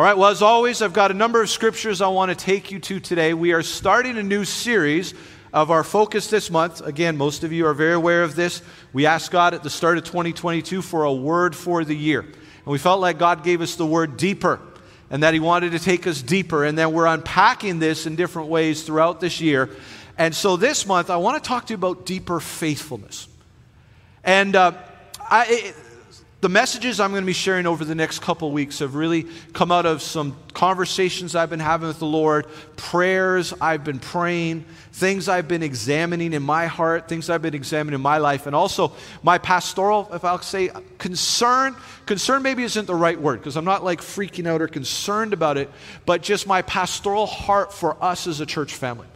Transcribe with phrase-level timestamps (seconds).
[0.00, 2.70] All right, well, as always, I've got a number of scriptures I want to take
[2.70, 3.34] you to today.
[3.34, 5.12] We are starting a new series
[5.52, 6.80] of our focus this month.
[6.80, 8.62] Again, most of you are very aware of this.
[8.94, 12.20] We asked God at the start of 2022 for a word for the year.
[12.20, 14.58] And we felt like God gave us the word deeper
[15.10, 16.64] and that He wanted to take us deeper.
[16.64, 19.68] And then we're unpacking this in different ways throughout this year.
[20.16, 23.28] And so this month, I want to talk to you about deeper faithfulness.
[24.24, 24.72] And uh,
[25.28, 25.76] I, it,
[26.40, 29.70] the messages I'm going to be sharing over the next couple weeks have really come
[29.70, 35.28] out of some conversations I've been having with the Lord, prayers I've been praying, things
[35.28, 38.92] I've been examining in my heart, things I've been examining in my life, and also
[39.22, 41.76] my pastoral, if I'll say, concern.
[42.06, 45.58] Concern maybe isn't the right word because I'm not like freaking out or concerned about
[45.58, 45.70] it,
[46.06, 49.08] but just my pastoral heart for us as a church family.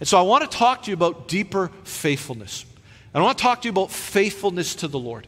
[0.00, 2.64] And so I want to talk to you about deeper faithfulness.
[3.12, 5.26] And I want to talk to you about faithfulness to the Lord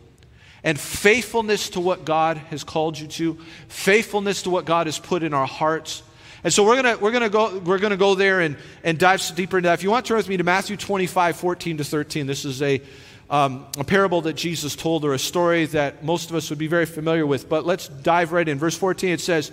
[0.64, 5.22] and faithfulness to what God has called you to, faithfulness to what God has put
[5.22, 6.02] in our hearts.
[6.42, 9.58] And so we're gonna we're gonna go we're gonna go there and, and dive deeper
[9.58, 9.74] into that.
[9.74, 12.26] If you want to turn with me to Matthew 25, 14 to 13.
[12.26, 12.82] This is a
[13.30, 16.66] um, a parable that Jesus told, or a story that most of us would be
[16.66, 17.48] very familiar with.
[17.48, 18.58] But let's dive right in.
[18.58, 19.50] Verse 14 it says,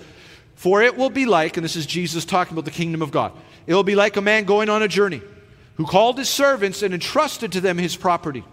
[0.56, 3.34] For it will be like, and this is Jesus talking about the kingdom of God,
[3.68, 5.22] it will be like a man going on a journey
[5.76, 8.44] who called his servants and entrusted to them his property.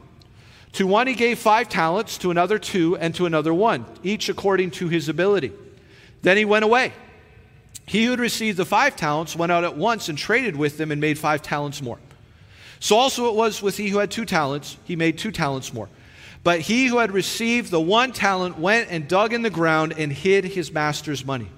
[0.72, 4.72] To one he gave five talents, to another two, and to another one, each according
[4.72, 5.52] to his ability.
[6.22, 6.92] Then he went away.
[7.86, 10.92] He who had received the five talents went out at once and traded with them
[10.92, 11.98] and made five talents more.
[12.80, 15.88] So also it was with he who had two talents, he made two talents more.
[16.44, 20.12] But he who had received the one talent went and dug in the ground and
[20.12, 21.48] hid his master's money.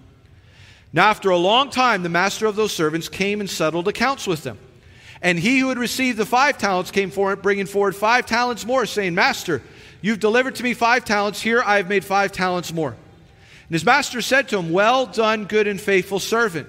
[0.92, 4.42] Now, after a long time, the master of those servants came and settled accounts with
[4.42, 4.58] them.
[5.22, 8.86] And he who had received the five talents came forward, bringing forward five talents more,
[8.86, 9.62] saying, Master,
[10.00, 11.42] you've delivered to me five talents.
[11.42, 12.90] Here I have made five talents more.
[12.90, 16.68] And his master said to him, Well done, good and faithful servant.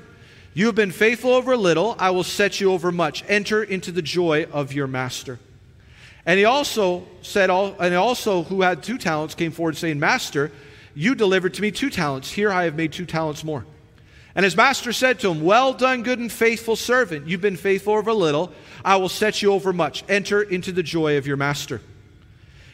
[0.53, 3.23] You have been faithful over little, I will set you over much.
[3.29, 5.39] Enter into the joy of your master.
[6.25, 10.51] And he also said, and also who had two talents came forward saying, Master,
[10.93, 12.29] you delivered to me two talents.
[12.29, 13.65] Here I have made two talents more.
[14.33, 17.27] And his master said to him, Well done, good and faithful servant.
[17.27, 18.51] You've been faithful over little.
[18.83, 20.03] I will set you over much.
[20.07, 21.81] Enter into the joy of your master.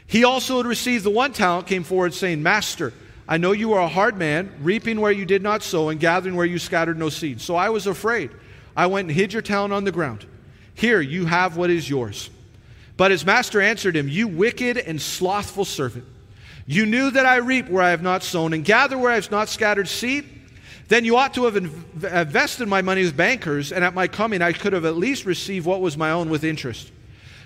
[0.06, 2.94] He also had received the one talent, came forward, saying, Master,
[3.28, 6.36] I know you are a hard man, reaping where you did not sow, and gathering
[6.36, 7.42] where you scattered no seed.
[7.42, 8.32] So I was afraid.
[8.76, 10.26] I went and hid your talent on the ground.
[10.76, 12.30] Here, you have what is yours.
[12.96, 16.06] But his master answered him, You wicked and slothful servant.
[16.66, 19.32] You knew that I reap where I have not sown, and gather where I have
[19.32, 20.26] not scattered seed.
[20.88, 24.54] Then you ought to have invested my money with bankers, and at my coming I
[24.54, 26.92] could have at least received what was my own with interest.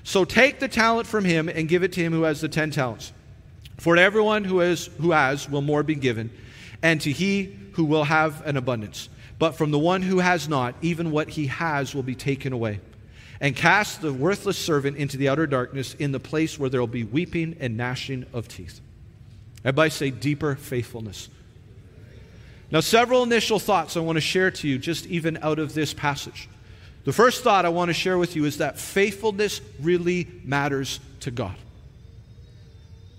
[0.03, 2.72] So take the talent from him and give it to him who has the ten
[2.72, 3.12] talents.
[3.78, 6.29] For to everyone who has, who has will more be given,
[6.84, 9.09] and to he who will have an abundance.
[9.40, 12.79] But from the one who has not, even what he has will be taken away.
[13.40, 16.85] And cast the worthless servant into the outer darkness, in the place where there will
[16.85, 18.81] be weeping and gnashing of teeth.
[19.66, 21.29] Everybody say deeper faithfulness.
[22.72, 25.94] Now, several initial thoughts I want to share to you just even out of this
[25.94, 26.48] passage.
[27.04, 31.32] The first thought I want to share with you is that faithfulness really matters to
[31.32, 31.56] God.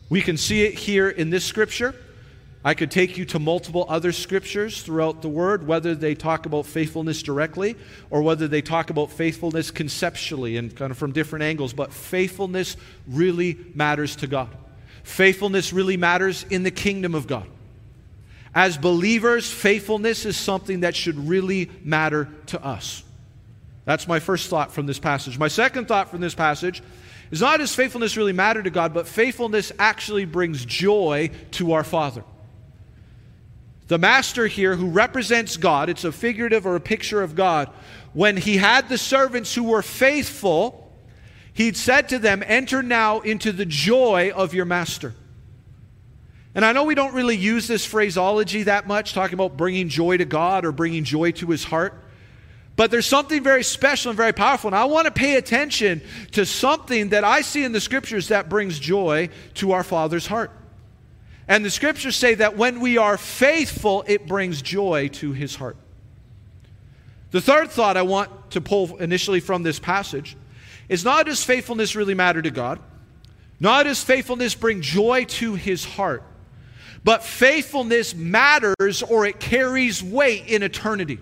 [0.09, 1.95] We can see it here in this scripture.
[2.65, 6.65] I could take you to multiple other scriptures throughout the Word, whether they talk about
[6.65, 7.77] faithfulness directly
[8.09, 11.73] or whether they talk about faithfulness conceptually and kind of from different angles.
[11.73, 12.77] But faithfulness
[13.09, 14.49] really matters to God.
[15.03, 17.49] Faithfulness really matters in the kingdom of God.
[18.55, 23.03] As believers, faithfulness is something that should really matter to us.
[23.85, 25.39] That's my first thought from this passage.
[25.39, 26.83] My second thought from this passage
[27.31, 31.83] is not does faithfulness really matter to God, but faithfulness actually brings joy to our
[31.83, 32.25] Father.
[33.89, 37.71] The master here, who represents God, it's a figurative or a picture of God,
[38.13, 40.93] when he had the servants who were faithful,
[41.55, 45.15] he'd said to them, Enter now into the joy of your master.
[46.55, 50.19] And I know we don't really use this phraseology that much, talking about bringing joy
[50.19, 51.95] to God or bringing joy to his heart.
[52.77, 54.69] But there's something very special and very powerful.
[54.69, 56.03] And I want to pay attention
[56.33, 60.51] to something that I see in the scriptures that brings joy to our Father's heart.
[61.49, 65.77] And the scriptures say that when we are faithful, it brings joy to his heart.
[67.31, 70.37] The third thought I want to pull initially from this passage
[70.89, 72.79] is not does faithfulness really matter to God,
[73.59, 76.23] not does faithfulness bring joy to his heart,
[77.05, 81.19] but faithfulness matters or it carries weight in eternity.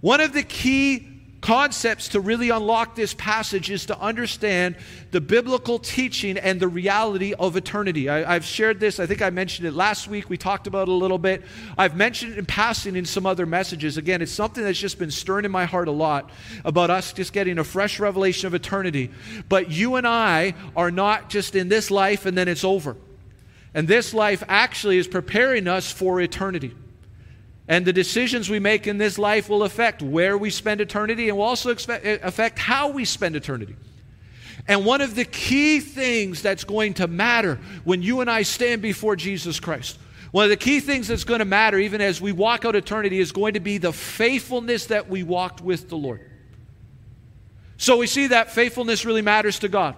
[0.00, 1.08] One of the key
[1.42, 4.76] concepts to really unlock this passage is to understand
[5.10, 8.08] the biblical teaching and the reality of eternity.
[8.08, 10.30] I, have shared this, I think I mentioned it last week.
[10.30, 11.42] We talked about it a little bit.
[11.76, 13.96] I've mentioned it in passing in some other messages.
[13.96, 16.30] Again, it's something that's just been stirring in my heart a lot
[16.64, 19.10] about us just getting a fresh revelation of eternity.
[19.48, 22.96] But you and I are not just in this life and then it's over.
[23.74, 26.74] And this life actually is preparing us for eternity.
[27.68, 31.38] And the decisions we make in this life will affect where we spend eternity and
[31.38, 33.76] will also eh, affect how we spend eternity.
[34.68, 38.82] And one of the key things that's going to matter when you and I stand
[38.82, 39.98] before Jesus Christ,
[40.30, 43.18] one of the key things that's going to matter even as we walk out eternity
[43.18, 46.20] is going to be the faithfulness that we walked with the Lord.
[47.76, 49.96] So we see that faithfulness really matters to God.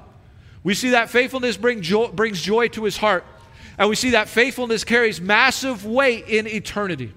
[0.62, 1.82] We see that faithfulness bring
[2.14, 3.24] brings joy to his heart.
[3.78, 7.12] And we see that faithfulness carries massive weight in eternity.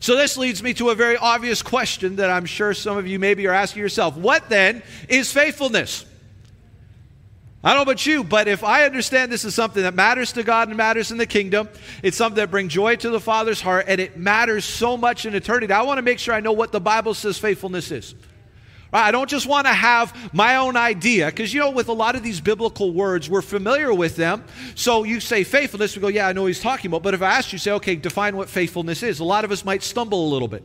[0.00, 3.18] So, this leads me to a very obvious question that I'm sure some of you
[3.18, 4.16] maybe are asking yourself.
[4.16, 6.04] What then is faithfulness?
[7.62, 10.42] I don't know about you, but if I understand this is something that matters to
[10.42, 11.70] God and matters in the kingdom,
[12.02, 15.34] it's something that brings joy to the Father's heart, and it matters so much in
[15.34, 18.14] eternity, I want to make sure I know what the Bible says faithfulness is.
[18.94, 22.14] I don't just want to have my own idea, because you know, with a lot
[22.14, 24.44] of these biblical words, we're familiar with them.
[24.76, 27.02] So you say faithfulness, we go, yeah, I know what he's talking about.
[27.02, 29.64] But if I ask you, say, okay, define what faithfulness is, a lot of us
[29.64, 30.62] might stumble a little bit.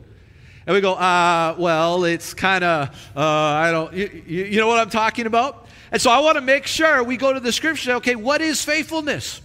[0.66, 4.78] And we go, uh, well, it's kind of, uh, I don't, you, you know what
[4.78, 5.66] I'm talking about?
[5.90, 8.62] And so I want to make sure we go to the scripture, okay, what is
[8.62, 9.40] faithfulness?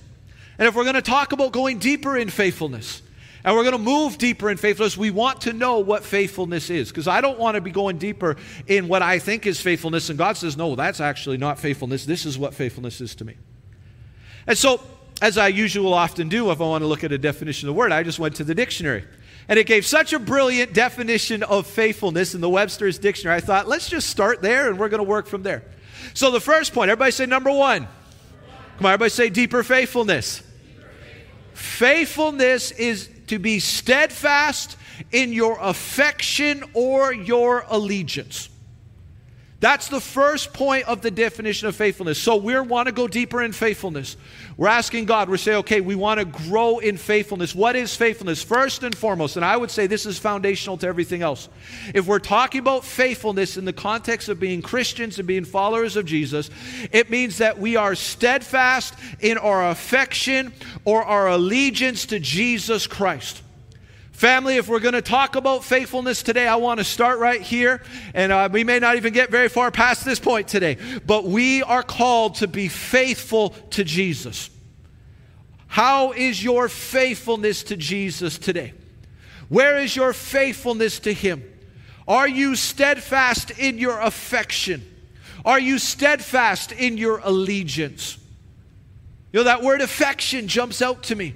[0.59, 3.01] And if we're going to talk about going deeper in faithfulness,
[3.45, 4.97] and we're going to move deeper in faithfulness.
[4.97, 8.37] We want to know what faithfulness is because I don't want to be going deeper
[8.65, 10.09] in what I think is faithfulness.
[10.09, 12.05] And God says, no, that's actually not faithfulness.
[12.05, 13.37] This is what faithfulness is to me.
[14.47, 14.81] And so,
[15.21, 17.77] as I usually often do, if I want to look at a definition of the
[17.77, 19.03] word, I just went to the dictionary.
[19.47, 23.37] And it gave such a brilliant definition of faithfulness in the Webster's dictionary.
[23.37, 25.63] I thought, let's just start there and we're going to work from there.
[26.15, 27.87] So, the first point, everybody say number one.
[28.77, 30.41] Come on, everybody say deeper faithfulness.
[31.53, 34.77] Faithfulness is to be steadfast
[35.11, 38.49] in your affection or your allegiance.
[39.65, 42.19] That's the first point of the definition of faithfulness.
[42.19, 44.15] So we want to go deeper in faithfulness.
[44.57, 47.55] We're asking God, we're saying, okay, we want to grow in faithfulness.
[47.55, 48.43] What is faithfulness?
[48.43, 51.49] First and foremost, and I would say this is foundational to everything else.
[51.95, 56.05] If we're talking about faithfulness in the context of being Christians and being followers of
[56.05, 56.51] Jesus,
[56.91, 60.53] it means that we are steadfast in our affection
[60.83, 63.41] or our allegiance to Jesus Christ.
[64.15, 67.83] Family, if we're going to talk about faithfulness today, I want to start right here.
[68.13, 71.61] And uh, we may not even get very far past this point today, but we
[71.63, 74.49] are called to be faithful to Jesus.
[75.67, 78.73] How is your faithfulness to Jesus today?
[79.49, 81.43] Where is your faithfulness to Him?
[82.07, 84.89] Are you steadfast in your affection?
[85.43, 88.17] Are you steadfast in your allegiance?
[89.33, 91.33] You know, that word affection jumps out to me.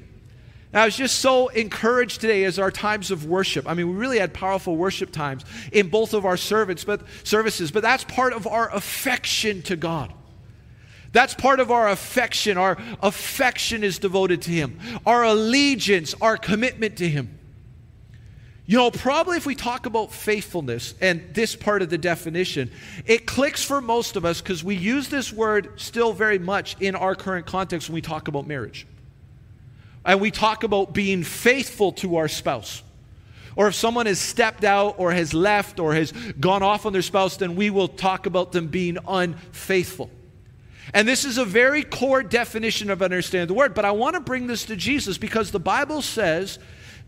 [0.71, 3.67] I was just so encouraged today as our times of worship.
[3.67, 7.71] I mean, we really had powerful worship times in both of our service, but, services,
[7.71, 10.13] but that's part of our affection to God.
[11.11, 12.59] That's part of our affection.
[12.59, 14.79] Our affection is devoted to Him.
[15.07, 17.35] Our allegiance, our commitment to Him.
[18.67, 22.69] You know, probably if we talk about faithfulness and this part of the definition,
[23.07, 26.95] it clicks for most of us because we use this word still very much in
[26.95, 28.85] our current context when we talk about marriage
[30.09, 32.81] and we talk about being faithful to our spouse.
[33.55, 37.03] Or if someone has stepped out or has left or has gone off on their
[37.03, 40.09] spouse, then we will talk about them being unfaithful.
[40.95, 43.75] And this is a very core definition of understanding the word.
[43.75, 46.57] But I want to bring this to Jesus because the Bible says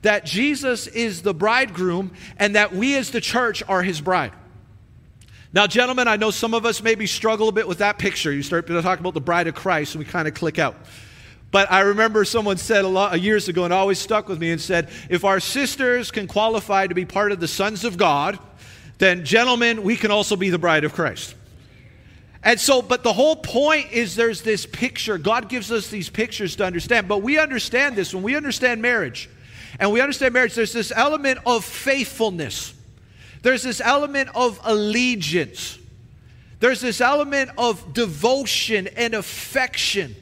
[0.03, 4.33] that Jesus is the bridegroom and that we as the church are his bride.
[5.53, 8.31] Now, gentlemen, I know some of us maybe struggle a bit with that picture.
[8.31, 10.75] You start to talk about the bride of Christ and we kind of click out.
[11.51, 14.51] But I remember someone said a lot uh, years ago, and always stuck with me,
[14.51, 18.39] and said, if our sisters can qualify to be part of the sons of God,
[18.97, 21.35] then gentlemen, we can also be the bride of Christ.
[22.43, 25.17] And so, but the whole point is there's this picture.
[25.17, 27.07] God gives us these pictures to understand.
[27.07, 29.29] But we understand this when we understand marriage.
[29.79, 32.73] And we understand marriage, there's this element of faithfulness,
[33.41, 35.79] there's this element of allegiance,
[36.59, 40.15] there's this element of devotion and affection.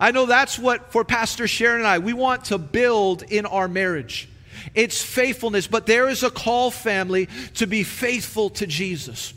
[0.00, 3.68] I know that's what, for Pastor Sharon and I, we want to build in our
[3.68, 4.28] marriage.
[4.74, 9.34] It's faithfulness, but there is a call, family, to be faithful to Jesus.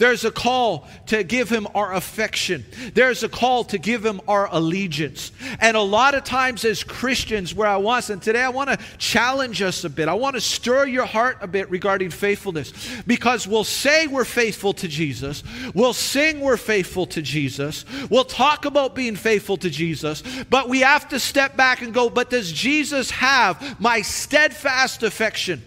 [0.00, 2.64] There's a call to give him our affection.
[2.94, 5.30] There's a call to give him our allegiance.
[5.60, 8.78] And a lot of times, as Christians, where I want, and today I want to
[8.96, 12.72] challenge us a bit, I want to stir your heart a bit regarding faithfulness
[13.06, 15.42] because we'll say we're faithful to Jesus,
[15.74, 20.80] we'll sing we're faithful to Jesus, we'll talk about being faithful to Jesus, but we
[20.80, 25.62] have to step back and go, but does Jesus have my steadfast affection?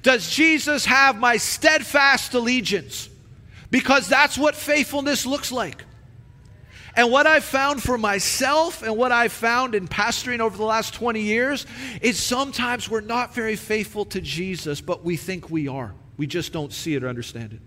[0.00, 3.10] Does Jesus have my steadfast allegiance?
[3.76, 5.84] Because that's what faithfulness looks like.
[6.94, 10.94] And what I've found for myself and what I've found in pastoring over the last
[10.94, 11.66] 20 years
[12.00, 15.92] is sometimes we're not very faithful to Jesus, but we think we are.
[16.16, 17.60] We just don't see it or understand it.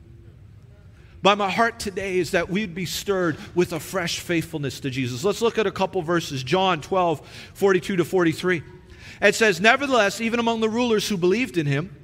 [1.21, 5.23] By my heart today is that we'd be stirred with a fresh faithfulness to Jesus.
[5.23, 6.41] Let's look at a couple verses.
[6.41, 7.21] John 12,
[7.53, 8.63] 42 to 43.
[9.21, 11.95] It says, Nevertheless, even among the rulers who believed in him,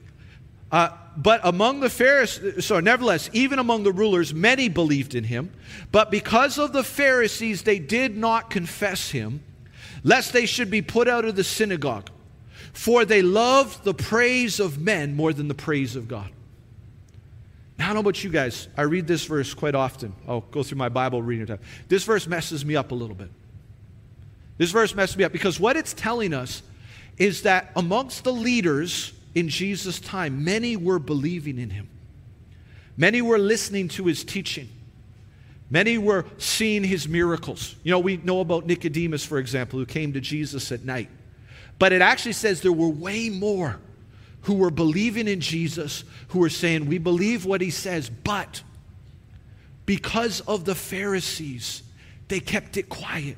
[0.71, 5.51] uh, but among the Pharisees, so nevertheless, even among the rulers, many believed in him.
[5.91, 9.41] But because of the Pharisees, they did not confess him,
[10.03, 12.09] lest they should be put out of the synagogue.
[12.73, 16.29] For they loved the praise of men more than the praise of God.
[17.77, 18.67] Now, I don't know about you guys.
[18.77, 20.13] I read this verse quite often.
[20.27, 21.59] I'll go through my Bible reading time.
[21.87, 23.29] This verse messes me up a little bit.
[24.57, 26.63] This verse messes me up because what it's telling us
[27.17, 31.89] is that amongst the leaders, in Jesus' time, many were believing in him.
[32.97, 34.69] Many were listening to his teaching.
[35.69, 37.75] Many were seeing his miracles.
[37.83, 41.09] You know, we know about Nicodemus, for example, who came to Jesus at night.
[41.77, 43.77] But it actually says there were way more
[44.43, 48.61] who were believing in Jesus, who were saying, We believe what he says, but
[49.85, 51.83] because of the Pharisees,
[52.27, 53.37] they kept it quiet.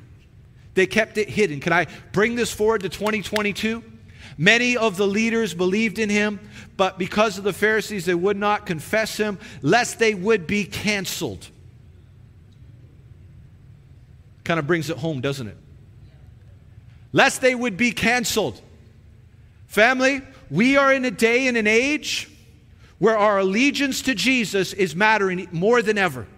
[0.74, 1.58] They kept it hidden.
[1.60, 3.82] Can I bring this forward to 2022?
[4.40, 6.38] Many of the leaders believed in him,
[6.76, 11.48] but because of the Pharisees, they would not confess him, lest they would be canceled.
[14.44, 15.56] Kind of brings it home, doesn't it?
[17.12, 18.60] Lest they would be canceled.
[19.66, 22.30] Family, we are in a day and an age
[23.00, 26.28] where our allegiance to Jesus is mattering more than ever.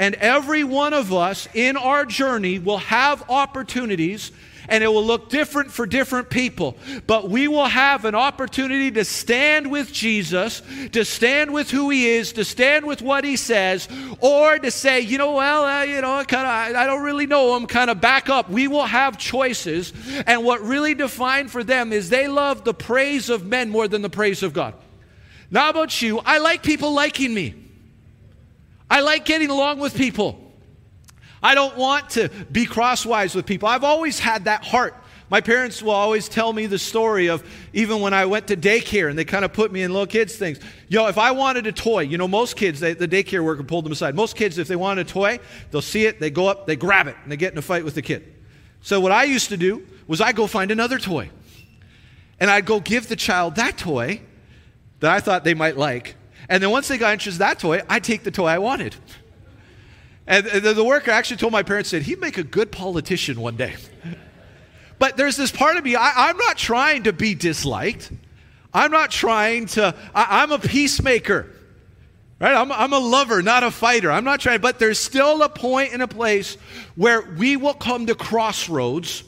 [0.00, 4.32] And every one of us in our journey will have opportunities
[4.68, 6.76] and it will look different for different people.
[7.06, 12.08] But we will have an opportunity to stand with Jesus, to stand with who he
[12.08, 13.88] is, to stand with what he says,
[14.20, 17.56] or to say, you know, well, uh, you know, kind of, I don't really know
[17.56, 18.50] him, kind of back up.
[18.50, 19.92] We will have choices.
[20.26, 24.02] And what really defined for them is they love the praise of men more than
[24.02, 24.74] the praise of God.
[25.50, 27.54] Now, about you, I like people liking me.
[28.90, 30.47] I like getting along with people.
[31.42, 33.68] I don't want to be crosswise with people.
[33.68, 34.94] I've always had that heart.
[35.30, 39.10] My parents will always tell me the story of even when I went to daycare
[39.10, 40.58] and they kind of put me in little kids' things.
[40.88, 43.84] Yo, if I wanted a toy, you know, most kids, they, the daycare worker pulled
[43.84, 44.14] them aside.
[44.14, 45.38] Most kids, if they wanted a toy,
[45.70, 47.84] they'll see it, they go up, they grab it, and they get in a fight
[47.84, 48.34] with the kid.
[48.80, 51.30] So what I used to do was I go find another toy.
[52.40, 54.22] And I'd go give the child that toy
[55.00, 56.16] that I thought they might like.
[56.48, 58.96] And then once they got interested in that toy, I'd take the toy I wanted.
[60.28, 63.74] And the worker actually told my parents, said, he'd make a good politician one day.
[64.98, 68.12] But there's this part of me, I, am not trying to be disliked.
[68.74, 71.50] I'm not trying to, I, am a peacemaker.
[72.38, 72.54] Right?
[72.54, 74.10] I'm, I'm a lover, not a fighter.
[74.12, 76.58] I'm not trying, but there's still a point and a place
[76.94, 79.24] where we will come to crossroads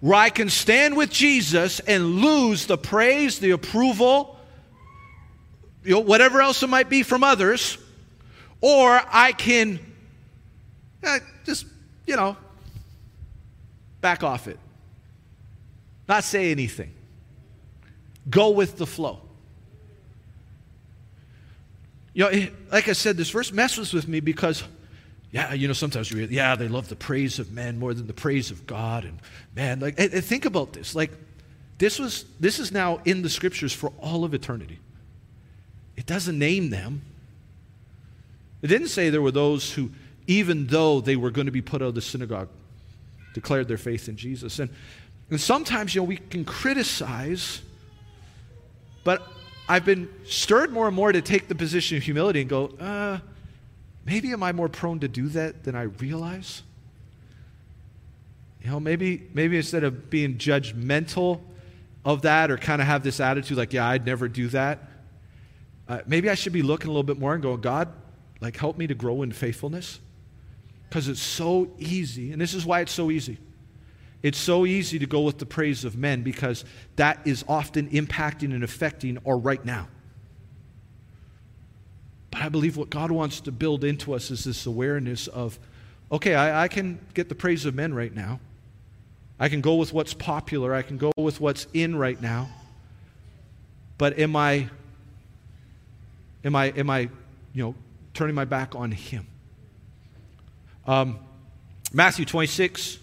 [0.00, 4.38] where I can stand with Jesus and lose the praise, the approval,
[5.84, 7.78] you know, whatever else it might be from others,
[8.60, 9.80] or I can
[11.04, 11.66] eh, just,
[12.06, 12.36] you know,
[14.00, 14.58] back off it.
[16.08, 16.92] Not say anything.
[18.28, 19.20] Go with the flow.
[22.12, 24.62] You know, like I said, this verse messes with me because,
[25.32, 28.14] yeah, you know, sometimes we, yeah, they love the praise of men more than the
[28.14, 29.18] praise of God, and
[29.56, 31.10] man, like, and, and think about this, like,
[31.78, 34.78] this was, this is now in the scriptures for all of eternity.
[35.96, 37.02] It doesn't name them.
[38.62, 39.90] It didn't say there were those who
[40.26, 42.48] even though they were going to be put out of the synagogue,
[43.34, 44.58] declared their faith in Jesus.
[44.58, 44.70] And,
[45.30, 47.62] and sometimes, you know, we can criticize,
[49.02, 49.26] but
[49.68, 53.18] I've been stirred more and more to take the position of humility and go, uh,
[54.04, 56.62] maybe am I more prone to do that than I realize?
[58.62, 61.40] You know, maybe, maybe instead of being judgmental
[62.04, 64.78] of that or kind of have this attitude like, yeah, I'd never do that,
[65.88, 67.88] uh, maybe I should be looking a little bit more and going, God,
[68.40, 70.00] like, help me to grow in faithfulness.
[70.94, 73.36] Because it's so easy, and this is why it's so easy.
[74.22, 78.54] It's so easy to go with the praise of men because that is often impacting
[78.54, 79.88] and affecting our right now.
[82.30, 85.58] But I believe what God wants to build into us is this awareness of,
[86.12, 88.38] okay, I, I can get the praise of men right now.
[89.40, 90.72] I can go with what's popular.
[90.72, 92.50] I can go with what's in right now.
[93.98, 94.70] But am I,
[96.44, 97.00] am I, am I,
[97.52, 97.74] you know,
[98.14, 99.26] turning my back on Him?
[100.86, 101.18] Um,
[101.92, 102.98] Matthew 26,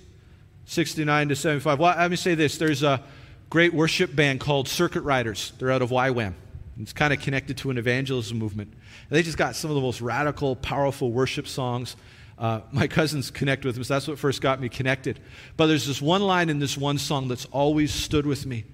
[0.65, 1.79] 69 to 75.
[1.79, 2.57] Well, let me say this.
[2.57, 3.01] There's a
[3.49, 5.53] great worship band called Circuit Riders.
[5.57, 6.33] They're out of YWAM.
[6.79, 8.71] It's kind of connected to an evangelism movement.
[8.71, 11.95] And they just got some of the most radical, powerful worship songs.
[12.37, 15.19] Uh, my cousins connect with them, so that's what first got me connected.
[15.57, 18.65] But there's this one line in this one song that's always stood with me.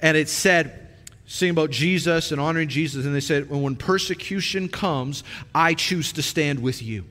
[0.00, 0.88] And it said,
[1.26, 6.22] sing about Jesus and honoring Jesus, and they said, when persecution comes, I choose to
[6.22, 7.04] stand with you.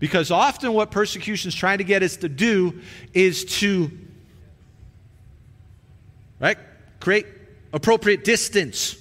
[0.00, 2.80] Because often what persecution is trying to get us to do
[3.14, 3.92] is to
[6.40, 6.58] right,
[6.98, 7.26] create
[7.72, 8.96] appropriate distance.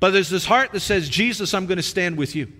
[0.00, 2.50] But there's this heart that says, Jesus, I'm going to stand with you.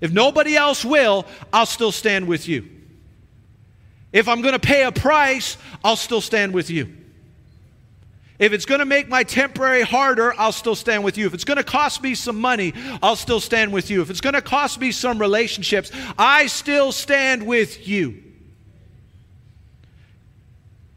[0.00, 2.68] If nobody else will, I'll still stand with you.
[4.12, 6.96] If I'm going to pay a price, I'll still stand with you.
[8.38, 11.26] If it's going to make my temporary harder, I'll still stand with you.
[11.26, 12.72] If it's going to cost me some money,
[13.02, 14.02] I'll still stand with you.
[14.02, 18.22] If it's going to cost me some relationships, I still stand with you.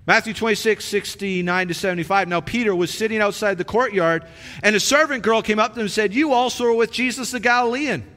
[0.08, 2.28] Matthew 26, 69 to 75.
[2.28, 4.26] Now, Peter was sitting outside the courtyard,
[4.62, 7.32] and a servant girl came up to him and said, You also are with Jesus
[7.32, 8.12] the Galilean.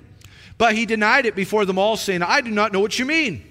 [0.58, 3.47] But he denied it before them all, saying, I do not know what you mean.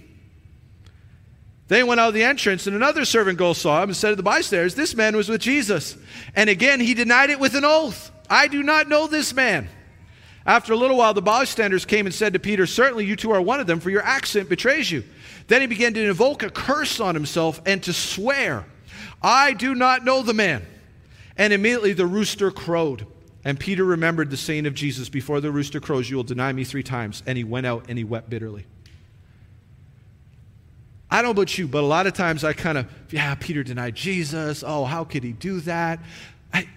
[1.67, 4.15] They went out of the entrance, and another servant girl saw him and said to
[4.15, 5.97] the bystanders, This man was with Jesus.
[6.35, 9.69] And again he denied it with an oath, I do not know this man.
[10.45, 13.41] After a little while, the bystanders came and said to Peter, Certainly you two are
[13.41, 15.03] one of them, for your accent betrays you.
[15.47, 18.65] Then he began to invoke a curse on himself and to swear,
[19.21, 20.65] I do not know the man.
[21.35, 23.05] And immediately the rooster crowed.
[23.43, 26.63] And Peter remembered the saying of Jesus, Before the rooster crows, you will deny me
[26.63, 27.23] three times.
[27.25, 28.65] And he went out and he wept bitterly.
[31.09, 33.63] I don't know about you, but a lot of times I kind of, yeah, Peter
[33.63, 34.63] denied Jesus.
[34.65, 35.99] Oh, how could he do that?
[36.53, 36.67] I,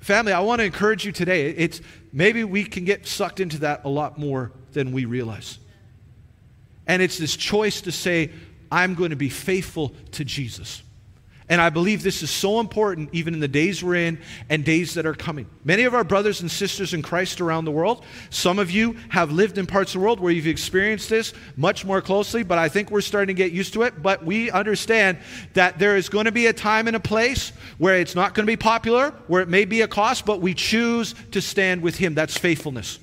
[0.00, 1.50] family, I want to encourage you today.
[1.50, 1.80] It's
[2.12, 5.58] maybe we can get sucked into that a lot more than we realize.
[6.86, 8.30] And it's this choice to say,
[8.72, 10.82] I'm going to be faithful to Jesus.
[11.50, 14.94] And I believe this is so important even in the days we're in and days
[14.94, 15.48] that are coming.
[15.64, 19.32] Many of our brothers and sisters in Christ around the world, some of you have
[19.32, 22.68] lived in parts of the world where you've experienced this much more closely, but I
[22.68, 24.00] think we're starting to get used to it.
[24.00, 25.18] But we understand
[25.54, 28.46] that there is going to be a time and a place where it's not going
[28.46, 31.96] to be popular, where it may be a cost, but we choose to stand with
[31.96, 32.14] Him.
[32.14, 33.00] That's faithfulness.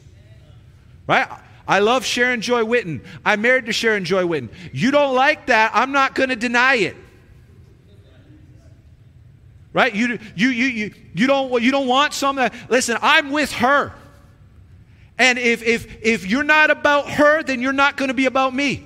[1.06, 1.28] Right?
[1.68, 3.04] I love Sharon Joy Witten.
[3.26, 4.48] I'm married to Sharon Joy Witten.
[4.72, 6.96] You don't like that, I'm not going to deny it.
[9.78, 9.94] Right?
[9.94, 12.50] You, you, you, you, you, don't, you don't want something.
[12.68, 13.94] Listen, I'm with her.
[15.20, 18.56] And if, if, if you're not about her, then you're not going to be about
[18.56, 18.84] me.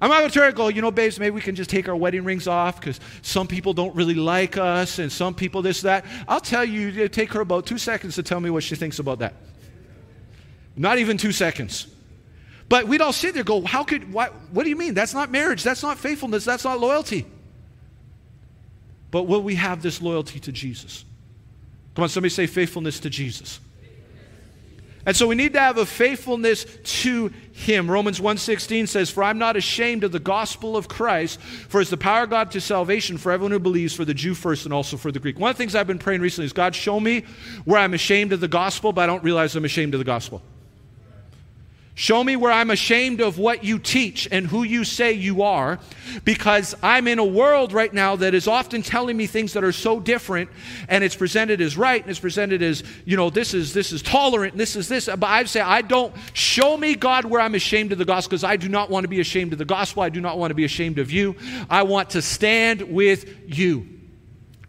[0.00, 2.22] I'm not going to go, you know, babes, maybe we can just take our wedding
[2.22, 6.04] rings off because some people don't really like us and some people this, that.
[6.28, 9.00] I'll tell you, it take her about two seconds to tell me what she thinks
[9.00, 9.34] about that.
[10.76, 11.88] Not even two seconds.
[12.68, 14.94] But we'd all sit there go, how could, why, what do you mean?
[14.94, 15.64] That's not marriage.
[15.64, 16.44] That's not faithfulness.
[16.44, 17.26] That's not loyalty.
[19.10, 21.04] But will we have this loyalty to Jesus?
[21.94, 23.60] Come on, somebody say faithfulness to Jesus.
[25.06, 26.66] And so we need to have a faithfulness
[27.00, 27.90] to him.
[27.90, 31.96] Romans 1:16 says, "For I'm not ashamed of the gospel of Christ, for it's the
[31.96, 34.98] power of God to salvation for everyone who believes, for the Jew first and also
[34.98, 37.24] for the Greek." One of the things I've been praying recently is, God, show me
[37.64, 40.42] where I'm ashamed of the gospel, but I don't realize I'm ashamed of the gospel.
[42.00, 45.78] Show me where I'm ashamed of what you teach and who you say you are,
[46.24, 49.70] because I'm in a world right now that is often telling me things that are
[49.70, 50.48] so different,
[50.88, 54.00] and it's presented as right, and it's presented as, you know, this is this is
[54.00, 55.10] tolerant, and this is this.
[55.14, 58.44] But I say, I don't show me, God, where I'm ashamed of the gospel, because
[58.44, 60.02] I do not want to be ashamed of the gospel.
[60.02, 61.36] I do not want to be ashamed of you.
[61.68, 63.86] I want to stand with you.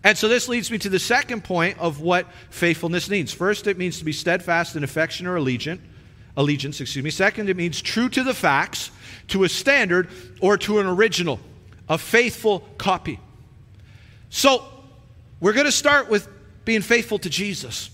[0.04, 3.32] And so this leads me to the second point of what faithfulness means.
[3.32, 5.82] First, it means to be steadfast in affection or allegiance
[6.38, 7.10] allegiance, excuse me.
[7.10, 8.92] Second, it means true to the facts,
[9.30, 11.40] to a standard, or to an original,
[11.90, 13.20] a faithful copy.
[14.30, 14.66] So,
[15.40, 16.28] we're going to start with
[16.66, 17.90] being faithful to Jesus,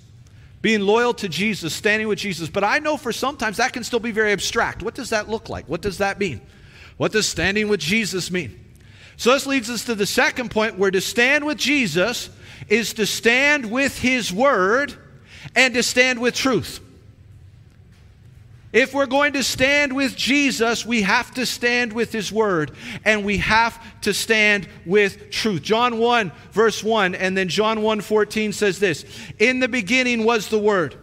[0.61, 2.49] being loyal to Jesus, standing with Jesus.
[2.49, 4.83] But I know for sometimes that can still be very abstract.
[4.83, 5.67] What does that look like?
[5.67, 6.41] What does that mean?
[6.97, 8.63] What does standing with Jesus mean?
[9.15, 12.29] So, this leads us to the second point where to stand with Jesus
[12.69, 14.93] is to stand with his word
[15.55, 16.81] and to stand with truth.
[18.73, 22.71] If we're going to stand with Jesus, we have to stand with His Word
[23.05, 25.61] and we have to stand with truth.
[25.61, 29.05] John 1, verse 1, and then John 1 14 says this
[29.39, 30.95] In the beginning was the Word,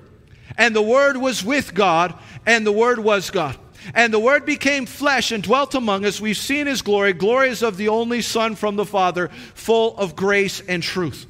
[0.58, 3.56] and the Word was with God, and the Word was God.
[3.94, 6.20] And the Word became flesh and dwelt among us.
[6.20, 7.12] We've seen His glory.
[7.12, 11.26] Glory is of the only Son from the Father, full of grace and truth.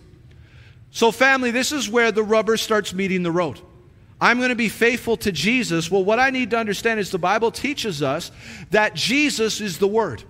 [0.91, 3.61] So, family, this is where the rubber starts meeting the road.
[4.25, 5.91] I'm going to be faithful to Jesus.
[5.91, 8.33] Well, what I need to understand is the Bible teaches us
[8.71, 10.25] that Jesus is the Word.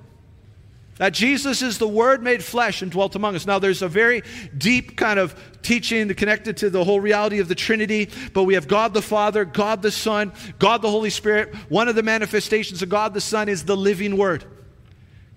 [0.97, 3.47] That Jesus is the Word made flesh and dwelt among us.
[3.47, 4.25] Now, there's a very
[4.59, 8.67] deep kind of teaching connected to the whole reality of the Trinity, but we have
[8.67, 11.55] God the Father, God the Son, God the Holy Spirit.
[11.69, 14.45] One of the manifestations of God the Son is the living Word.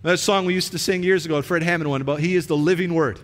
[0.02, 2.58] That song we used to sing years ago, Fred Hammond one, about He is the
[2.58, 3.20] living Word.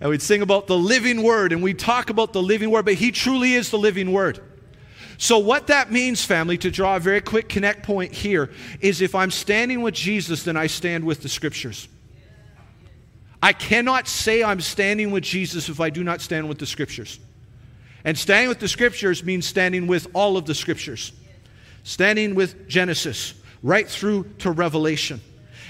[0.00, 2.94] And we'd sing about the living word and we talk about the living word, but
[2.94, 4.40] he truly is the living word.
[5.18, 8.48] So, what that means, family, to draw a very quick connect point here,
[8.80, 11.88] is if I'm standing with Jesus, then I stand with the scriptures.
[13.42, 17.20] I cannot say I'm standing with Jesus if I do not stand with the scriptures.
[18.02, 21.12] And standing with the scriptures means standing with all of the scriptures,
[21.82, 25.20] standing with Genesis right through to Revelation,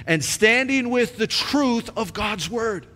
[0.06, 2.86] and standing with the truth of God's word.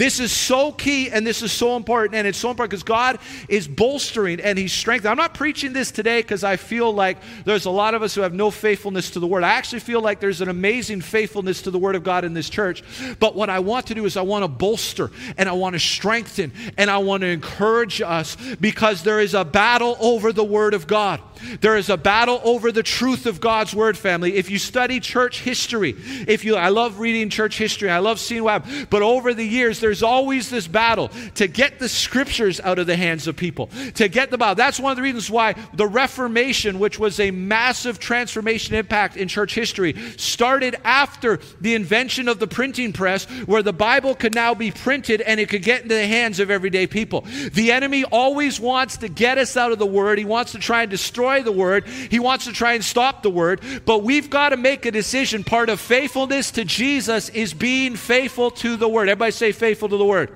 [0.00, 2.14] This is so key and this is so important.
[2.14, 3.18] And it's so important because God
[3.50, 5.10] is bolstering and He's strengthening.
[5.10, 8.22] I'm not preaching this today because I feel like there's a lot of us who
[8.22, 9.44] have no faithfulness to the Word.
[9.44, 12.48] I actually feel like there's an amazing faithfulness to the Word of God in this
[12.48, 12.82] church.
[13.18, 15.78] But what I want to do is I want to bolster and I want to
[15.78, 20.72] strengthen and I want to encourage us because there is a battle over the Word
[20.72, 21.20] of God.
[21.60, 24.36] There is a battle over the truth of God's word, family.
[24.36, 28.44] If you study church history, if you I love reading church history, I love seeing
[28.46, 32.86] happened, but over the years there's always this battle to get the scriptures out of
[32.86, 34.56] the hands of people, to get the Bible.
[34.56, 39.28] That's one of the reasons why the Reformation, which was a massive transformation impact in
[39.28, 44.54] church history, started after the invention of the printing press, where the Bible could now
[44.54, 47.24] be printed and it could get into the hands of everyday people.
[47.52, 50.18] The enemy always wants to get us out of the word.
[50.18, 51.86] He wants to try and destroy destroy the word.
[51.86, 53.60] He wants to try and stop the word.
[53.84, 55.44] But we've got to make a decision.
[55.44, 59.08] Part of faithfulness to Jesus is being faithful to the word.
[59.08, 60.34] Everybody say faithful to the word.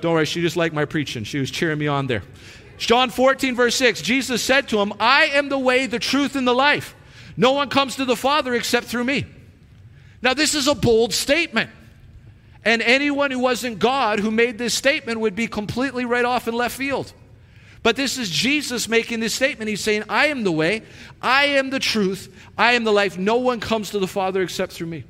[0.00, 1.24] Don't worry, she just liked my preaching.
[1.24, 2.22] She was cheering me on there.
[2.78, 6.46] John 14, verse 6, Jesus said to him, I am the way, the truth, and
[6.46, 6.94] the life.
[7.36, 9.24] No one comes to the Father except through me.
[10.20, 11.70] Now, this is a bold statement.
[12.64, 16.54] And anyone who wasn't God who made this statement would be completely right off in
[16.54, 17.12] left field.
[17.86, 19.68] But this is Jesus making this statement.
[19.68, 20.82] He's saying, I am the way,
[21.22, 23.16] I am the truth, I am the life.
[23.16, 25.04] No one comes to the Father except through me.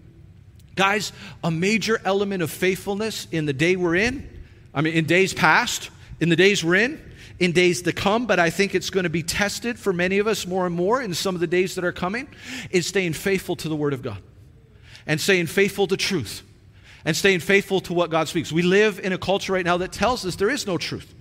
[0.75, 4.29] Guys, a major element of faithfulness in the day we're in,
[4.75, 5.89] I mean, in days past,
[6.21, 7.01] in the days we're in,
[7.39, 10.27] in days to come, but I think it's going to be tested for many of
[10.27, 12.29] us more and more in some of the days that are coming,
[12.71, 14.19] is staying faithful to the Word of God
[15.07, 16.43] and staying faithful to truth
[17.07, 18.53] and staying faithful to what God speaks.
[18.53, 21.15] We live in a culture right now that tells us there is no truth.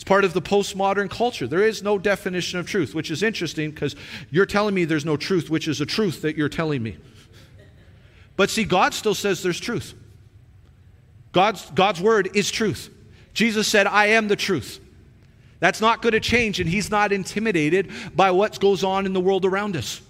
[0.00, 1.46] It's part of the postmodern culture.
[1.46, 3.94] There is no definition of truth, which is interesting because
[4.30, 6.96] you're telling me there's no truth, which is a truth that you're telling me.
[8.34, 9.92] But see, God still says there's truth.
[11.32, 12.88] God's, God's word is truth.
[13.34, 14.80] Jesus said, I am the truth.
[15.58, 19.20] That's not going to change, and He's not intimidated by what goes on in the
[19.20, 20.00] world around us.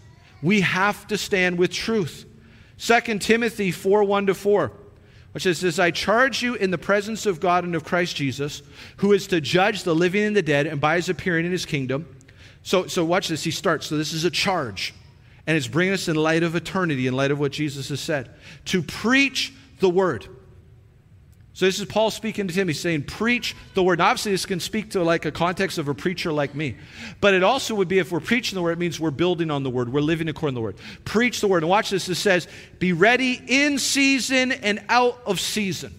[0.40, 2.26] We have to stand with truth.
[2.78, 4.70] 2 Timothy 4 1 to 4
[5.32, 8.62] which says, I charge you in the presence of God and of Christ Jesus,
[8.96, 11.66] who is to judge the living and the dead, and by his appearing in his
[11.66, 12.06] kingdom.
[12.62, 13.44] So, so watch this.
[13.44, 13.86] He starts.
[13.86, 14.92] So this is a charge.
[15.46, 18.30] And it's bringing us in light of eternity, in light of what Jesus has said,
[18.66, 20.26] to preach the word.
[21.52, 23.98] So this is Paul speaking to Timothy, saying, preach the word.
[23.98, 26.76] Now, obviously, this can speak to like a context of a preacher like me.
[27.20, 29.64] But it also would be if we're preaching the word, it means we're building on
[29.64, 29.92] the word.
[29.92, 30.76] We're living according to the word.
[31.04, 31.64] Preach the word.
[31.64, 32.08] And watch this.
[32.08, 32.46] It says,
[32.78, 35.92] be ready in season and out of season.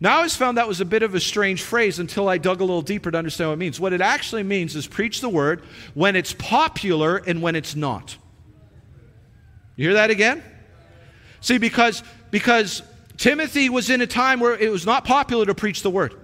[0.00, 2.60] Now, I always found that was a bit of a strange phrase until I dug
[2.60, 3.78] a little deeper to understand what it means.
[3.78, 5.62] What it actually means is preach the word
[5.94, 8.16] when it's popular and when it's not.
[9.76, 10.42] You hear that again?
[11.40, 12.02] See, because,
[12.32, 12.82] because
[13.16, 16.14] Timothy was in a time where it was not popular to preach the word.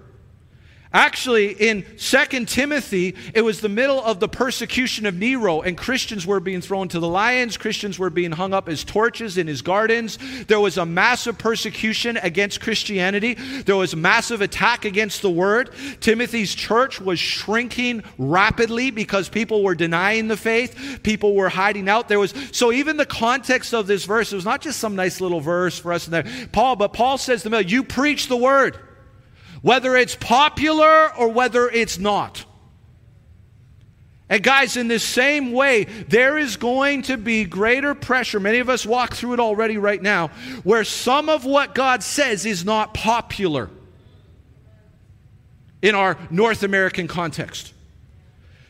[0.91, 6.25] Actually, in 2 Timothy, it was the middle of the persecution of Nero, and Christians
[6.25, 7.57] were being thrown to the lions.
[7.57, 10.17] Christians were being hung up as torches in his gardens.
[10.47, 13.35] There was a massive persecution against Christianity.
[13.35, 15.69] There was massive attack against the word.
[15.99, 21.01] Timothy's church was shrinking rapidly because people were denying the faith.
[21.03, 22.07] People were hiding out.
[22.07, 25.21] There was so even the context of this verse, it was not just some nice
[25.21, 26.25] little verse for us in there.
[26.51, 28.79] Paul, but Paul says to them, You preach the word
[29.61, 32.45] whether it's popular or whether it's not.
[34.31, 38.39] And guys, in the same way, there is going to be greater pressure.
[38.39, 40.27] Many of us walk through it already right now,
[40.63, 43.71] where some of what God says is not popular
[45.81, 47.73] in our North American context.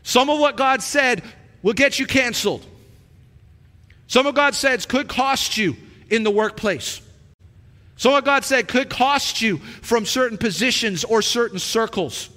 [0.02, 1.22] Some of what God said
[1.62, 2.64] will get you canceled.
[4.06, 5.76] Some of God said could cost you
[6.08, 7.02] in the workplace.
[8.00, 12.30] Some what God said could cost you from certain positions or certain circles.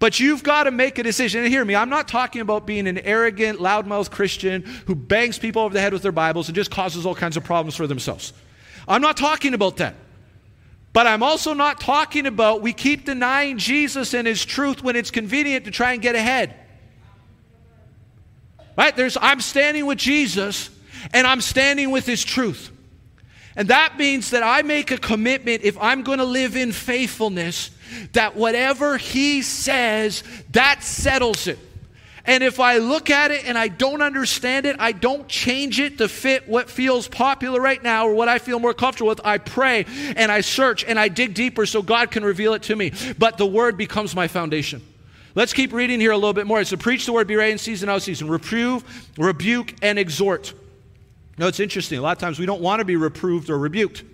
[0.00, 1.44] But you've got to make a decision.
[1.44, 5.62] And hear me, I'm not talking about being an arrogant, loudmouth Christian who bangs people
[5.62, 8.32] over the head with their Bibles and just causes all kinds of problems for themselves.
[8.88, 9.94] I'm not talking about that.
[10.92, 15.12] But I'm also not talking about we keep denying Jesus and his truth when it's
[15.12, 16.52] convenient to try and get ahead.
[18.76, 18.96] Right?
[18.96, 20.68] There's I'm standing with Jesus
[21.12, 22.72] and I'm standing with his truth.
[23.56, 27.70] And that means that I make a commitment if I'm going to live in faithfulness
[28.12, 31.58] that whatever he says, that settles it.
[32.26, 35.98] And if I look at it and I don't understand it, I don't change it
[35.98, 39.20] to fit what feels popular right now or what I feel more comfortable with.
[39.24, 39.84] I pray
[40.16, 42.92] and I search and I dig deeper so God can reveal it to me.
[43.18, 44.82] But the word becomes my foundation.
[45.34, 46.60] Let's keep reading here a little bit more.
[46.60, 48.84] It's to preach the word, be ready in season, out season, reprove,
[49.18, 50.54] rebuke, and exhort.
[51.36, 51.98] No, it's interesting.
[51.98, 54.04] A lot of times we don't want to be reproved or rebuked.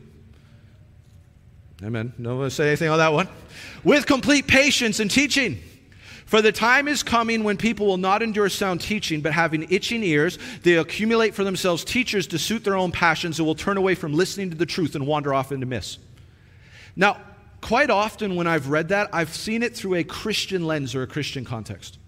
[1.83, 2.13] Amen.
[2.19, 3.29] No one say anything on that one.
[3.85, 5.61] With complete patience and teaching.
[6.27, 10.05] For the time is coming when people will not endure sound teaching, but having itching
[10.05, 13.97] ears, they accumulate for themselves teachers to suit their own passions and will turn away
[13.97, 15.99] from listening to the truth and wander off into myths.
[16.95, 17.17] Now,
[17.61, 21.07] quite often when I've read that, I've seen it through a Christian lens or a
[21.07, 21.99] Christian context.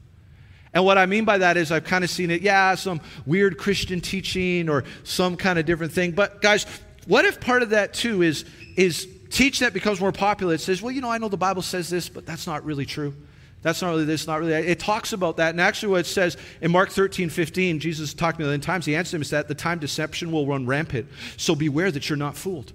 [0.75, 3.59] And what I mean by that is I've kind of seen it, yeah, some weird
[3.59, 6.13] Christian teaching or some kind of different thing.
[6.13, 6.67] But guys,
[7.07, 8.45] what if part of that too is
[8.77, 10.55] is teach that becomes more popular?
[10.55, 12.87] It says, well, you know, I know the Bible says this, but that's not really
[12.87, 13.15] true.
[13.63, 14.65] That's not really this, not really that.
[14.65, 15.51] It talks about that.
[15.51, 18.87] And actually, what it says in Mark 13, 15, Jesus talked to me times.
[18.87, 21.07] He answered him, is that the time deception will run rampant.
[21.37, 22.73] So beware that you're not fooled.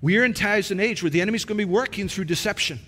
[0.00, 2.80] We are in times and age where the enemy's going to be working through deception.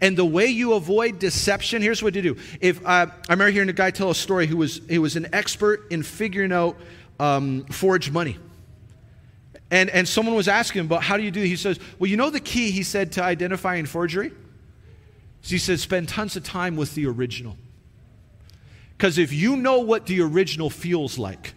[0.00, 2.36] And the way you avoid deception, here's what to do.
[2.60, 5.28] If uh, I remember hearing a guy tell a story who was he was an
[5.32, 6.76] expert in figuring out
[7.18, 8.38] um, forged money.
[9.70, 11.46] And, and someone was asking him about how do you do it?
[11.46, 14.32] He says, Well, you know the key, he said, to identifying forgery?
[15.42, 17.56] So he said, Spend tons of time with the original.
[18.96, 21.54] Because if you know what the original feels like,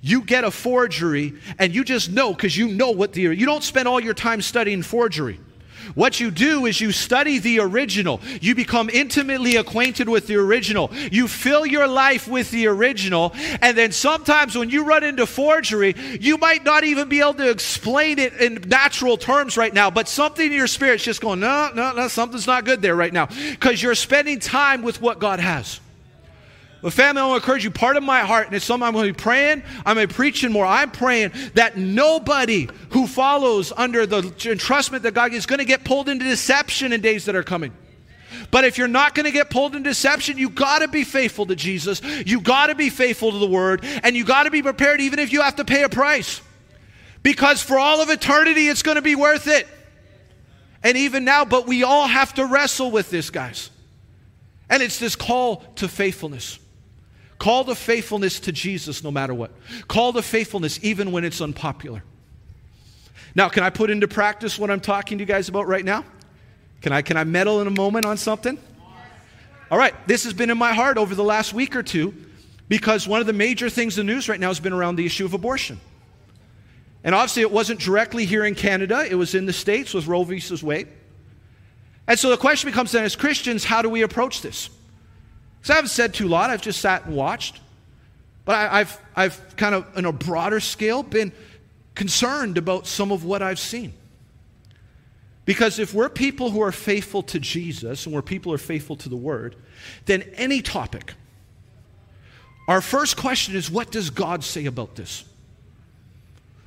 [0.00, 3.62] you get a forgery and you just know because you know what the you don't
[3.62, 5.40] spend all your time studying forgery
[5.94, 8.20] what you do is you study the original.
[8.40, 10.90] You become intimately acquainted with the original.
[11.12, 13.32] You fill your life with the original.
[13.60, 17.50] And then sometimes when you run into forgery, you might not even be able to
[17.50, 21.70] explain it in natural terms right now, but something in your spirit's just going, no,
[21.74, 23.26] no, no, something's not good there right now.
[23.26, 25.80] Because you're spending time with what God has.
[26.84, 27.70] But family, I want to encourage you.
[27.70, 30.12] Part of my heart, and it's something I'm going to be praying, I'm going to
[30.12, 30.66] be preaching more.
[30.66, 35.82] I'm praying that nobody who follows under the entrustment that God is going to get
[35.82, 37.72] pulled into deception in days that are coming.
[38.50, 41.46] But if you're not going to get pulled into deception, you got to be faithful
[41.46, 42.02] to Jesus.
[42.26, 45.20] You got to be faithful to the word, and you got to be prepared even
[45.20, 46.42] if you have to pay a price.
[47.22, 49.66] Because for all of eternity, it's going to be worth it.
[50.82, 53.70] And even now, but we all have to wrestle with this, guys.
[54.68, 56.58] And it's this call to faithfulness.
[57.38, 59.50] Call to faithfulness to Jesus no matter what.
[59.88, 62.02] Call to faithfulness even when it's unpopular.
[63.34, 66.04] Now, can I put into practice what I'm talking to you guys about right now?
[66.82, 68.58] Can I, can I meddle in a moment on something?
[69.70, 72.14] All right, this has been in my heart over the last week or two
[72.68, 75.06] because one of the major things in the news right now has been around the
[75.06, 75.80] issue of abortion.
[77.02, 80.24] And obviously, it wasn't directly here in Canada, it was in the States with Roe
[80.24, 80.40] v.
[80.62, 80.88] Wade.
[82.06, 84.70] And so the question becomes then, as Christians, how do we approach this?
[85.64, 87.58] So I haven't said too lot, I've just sat and watched.
[88.44, 91.32] But I, have I've kind of, on a broader scale, been
[91.94, 93.94] concerned about some of what I've seen.
[95.46, 98.94] Because if we're people who are faithful to Jesus and we're people who are faithful
[98.96, 99.56] to the Word,
[100.04, 101.14] then any topic,
[102.68, 105.24] our first question is what does God say about this?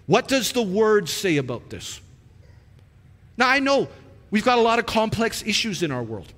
[0.07, 2.01] What does the Word say about this?
[3.37, 3.89] Now, I know
[4.31, 6.33] we've got a lot of complex issues in our world.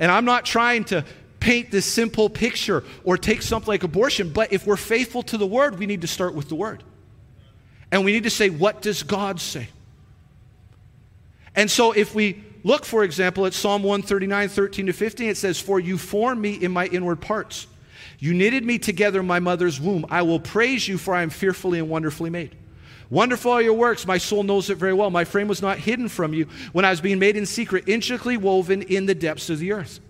[0.00, 1.04] And I'm not trying to
[1.46, 5.46] paint this simple picture or take something like abortion, but if we're faithful to the
[5.46, 6.82] word, we need to start with the word.
[7.92, 9.68] And we need to say, what does God say?
[11.54, 15.60] And so if we look, for example, at Psalm 139, 13 to 15, it says,
[15.60, 17.68] For you formed me in my inward parts.
[18.18, 20.04] You knitted me together in my mother's womb.
[20.10, 22.56] I will praise you, for I am fearfully and wonderfully made.
[23.08, 24.04] Wonderful are your works.
[24.04, 25.10] My soul knows it very well.
[25.10, 28.36] My frame was not hidden from you when I was being made in secret, intricately
[28.36, 30.00] woven in the depths of the earth.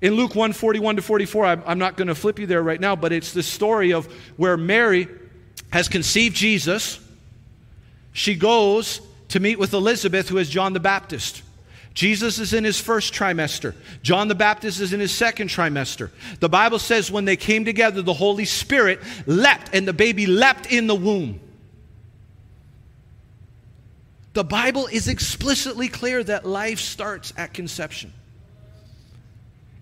[0.00, 2.80] In Luke 1 41 to 44, I'm, I'm not going to flip you there right
[2.80, 5.08] now, but it's the story of where Mary
[5.70, 6.98] has conceived Jesus.
[8.12, 11.42] She goes to meet with Elizabeth, who is John the Baptist.
[11.92, 13.74] Jesus is in his first trimester.
[14.02, 16.10] John the Baptist is in his second trimester.
[16.38, 20.72] The Bible says when they came together, the Holy Spirit leapt, and the baby leapt
[20.72, 21.40] in the womb.
[24.32, 28.12] The Bible is explicitly clear that life starts at conception.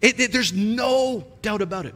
[0.00, 1.94] It, it, there's no doubt about it.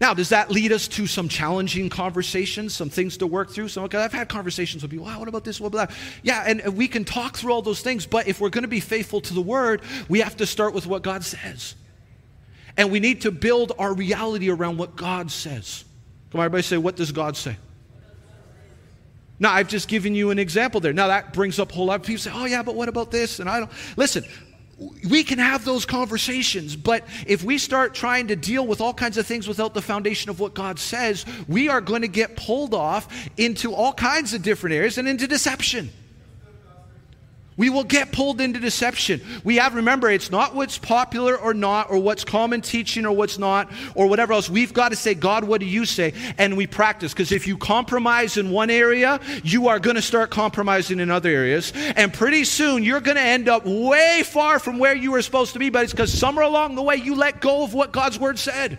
[0.00, 3.68] Now, does that lead us to some challenging conversations, some things to work through?
[3.68, 5.04] Some, I've had conversations with people.
[5.04, 5.60] Wow, what about this?
[5.60, 5.96] What about that?
[6.22, 8.80] Yeah, and we can talk through all those things, but if we're going to be
[8.80, 11.74] faithful to the word, we have to start with what God says.
[12.78, 15.84] And we need to build our reality around what God says.
[16.30, 17.56] Come on, everybody say, what does God say?
[19.38, 20.94] Now, I've just given you an example there.
[20.94, 23.10] Now, that brings up a whole lot of people say, oh, yeah, but what about
[23.10, 23.38] this?
[23.38, 23.70] And I don't.
[23.96, 24.24] Listen,
[25.08, 29.18] we can have those conversations, but if we start trying to deal with all kinds
[29.18, 32.72] of things without the foundation of what God says, we are going to get pulled
[32.72, 35.90] off into all kinds of different areas and into deception.
[37.56, 39.20] We will get pulled into deception.
[39.44, 43.38] We have, remember, it's not what's popular or not, or what's common teaching or what's
[43.38, 44.48] not, or whatever else.
[44.48, 46.14] We've got to say, God, what do you say?
[46.38, 47.12] And we practice.
[47.12, 51.28] Because if you compromise in one area, you are going to start compromising in other
[51.28, 51.72] areas.
[51.96, 55.52] And pretty soon, you're going to end up way far from where you were supposed
[55.52, 58.18] to be, but it's because somewhere along the way, you let go of what God's
[58.18, 58.78] word said.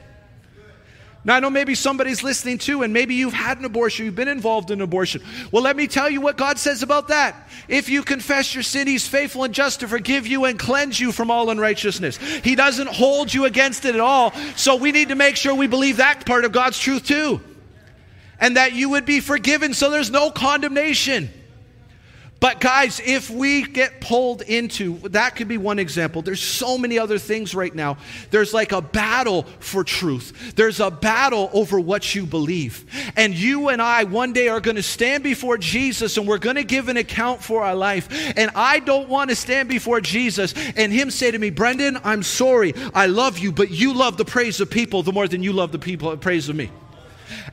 [1.24, 4.28] Now, I know maybe somebody's listening too, and maybe you've had an abortion, you've been
[4.28, 5.22] involved in abortion.
[5.52, 7.48] Well, let me tell you what God says about that.
[7.68, 11.12] If you confess your sin, He's faithful and just to forgive you and cleanse you
[11.12, 12.18] from all unrighteousness.
[12.18, 14.34] He doesn't hold you against it at all.
[14.56, 17.40] So we need to make sure we believe that part of God's truth too.
[18.40, 21.30] And that you would be forgiven so there's no condemnation.
[22.42, 26.24] But, guys, if we get pulled into that, could be one example.
[26.24, 27.98] There's so many other things right now.
[28.32, 32.84] There's like a battle for truth, there's a battle over what you believe.
[33.16, 36.56] And you and I one day are going to stand before Jesus and we're going
[36.56, 38.10] to give an account for our life.
[38.36, 42.24] And I don't want to stand before Jesus and Him say to me, Brendan, I'm
[42.24, 42.74] sorry.
[42.96, 45.72] I love you, but you love the praise of people the more than you love
[45.72, 46.72] the people praise of me.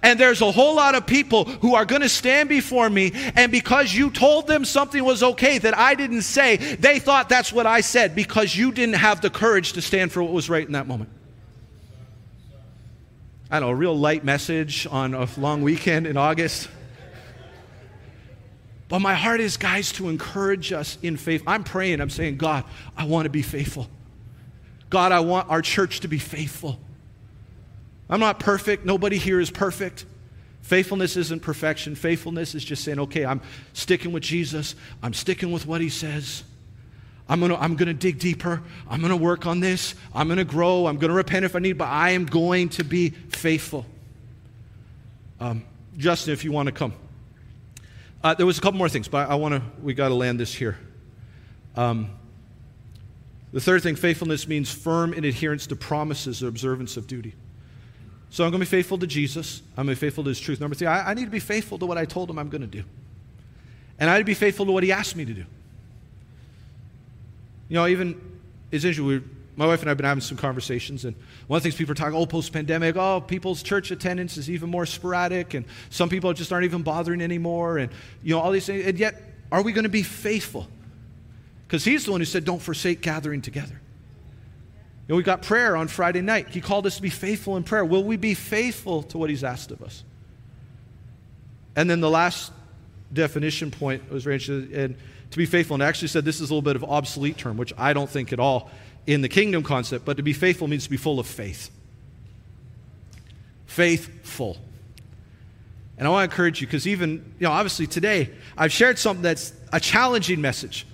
[0.03, 3.51] And there's a whole lot of people who are going to stand before me, and
[3.51, 7.67] because you told them something was okay that I didn't say, they thought that's what
[7.67, 10.73] I said because you didn't have the courage to stand for what was right in
[10.73, 11.11] that moment.
[13.51, 16.69] I don't know, a real light message on a long weekend in August.
[18.89, 21.43] But my heart is, guys, to encourage us in faith.
[21.47, 22.65] I'm praying, I'm saying, God,
[22.97, 23.89] I want to be faithful.
[24.91, 26.79] God, I want our church to be faithful.
[28.11, 28.85] I'm not perfect.
[28.85, 30.07] Nobody here is perfect.
[30.63, 31.95] Faithfulness isn't perfection.
[31.95, 33.41] Faithfulness is just saying, okay, I'm
[33.73, 34.75] sticking with Jesus.
[35.03, 36.45] I'm sticking with what he says.
[37.29, 38.63] I'm going to I'm to dig deeper.
[38.89, 39.95] I'm going to work on this.
[40.15, 40.87] I'm going to grow.
[40.87, 43.85] I'm going to repent if I need, but I am going to be faithful.
[45.41, 45.65] Um,
[45.97, 46.95] Justin, if you want to come.
[48.25, 50.41] Uh, there was a couple more things, but I want to, we got to land
[50.41, 50.79] this here.
[51.77, 52.11] Um,
[53.53, 57.35] the third thing, faithfulness means firm in adherence to promises or observance of duty.
[58.31, 59.63] So I'm going to be faithful to Jesus.
[59.77, 60.61] I'm going to be faithful to his truth.
[60.61, 62.61] Number three, I, I need to be faithful to what I told him I'm going
[62.61, 62.85] to do.
[63.99, 65.45] And I need to be faithful to what he asked me to do.
[67.69, 68.21] You know, even,
[68.71, 71.17] it's interesting, my wife and I have been having some conversations, and
[71.49, 74.49] one of the things people are talking, oh, post pandemic, oh, people's church attendance is
[74.49, 77.91] even more sporadic, and some people just aren't even bothering anymore, and,
[78.23, 78.87] you know, all these things.
[78.87, 80.69] And yet, are we going to be faithful?
[81.67, 83.81] Because he's the one who said, don't forsake gathering together.
[85.09, 86.51] Know, we got prayer on Friday night.
[86.51, 87.85] He called us to be faithful in prayer.
[87.85, 90.05] Will we be faithful to what He's asked of us?
[91.75, 92.53] And then the last
[93.13, 94.97] definition point was range and
[95.31, 95.75] to be faithful.
[95.75, 98.11] And I actually said this is a little bit of obsolete term, which I don't
[98.11, 98.71] think at all
[99.07, 100.05] in the kingdom concept.
[100.05, 101.71] But to be faithful means to be full of faith.
[103.67, 104.59] Faithful.
[105.97, 109.23] And I want to encourage you because even, you know, obviously today I've shared something
[109.23, 110.87] that's a challenging message.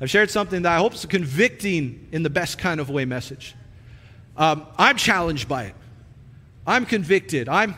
[0.00, 3.54] I've shared something that I hope is convicting in the best kind of way message.
[4.36, 5.74] Um, I'm challenged by it.
[6.66, 7.48] I'm convicted.
[7.48, 7.74] I'm,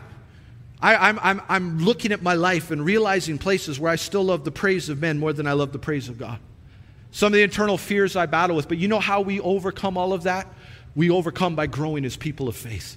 [0.83, 4.45] I, am I'm, I'm looking at my life and realizing places where I still love
[4.45, 6.39] the praise of men more than I love the praise of God.
[7.13, 10.13] Some of the internal fears I battle with, but you know how we overcome all
[10.13, 10.47] of that?
[10.95, 12.97] We overcome by growing as people of faith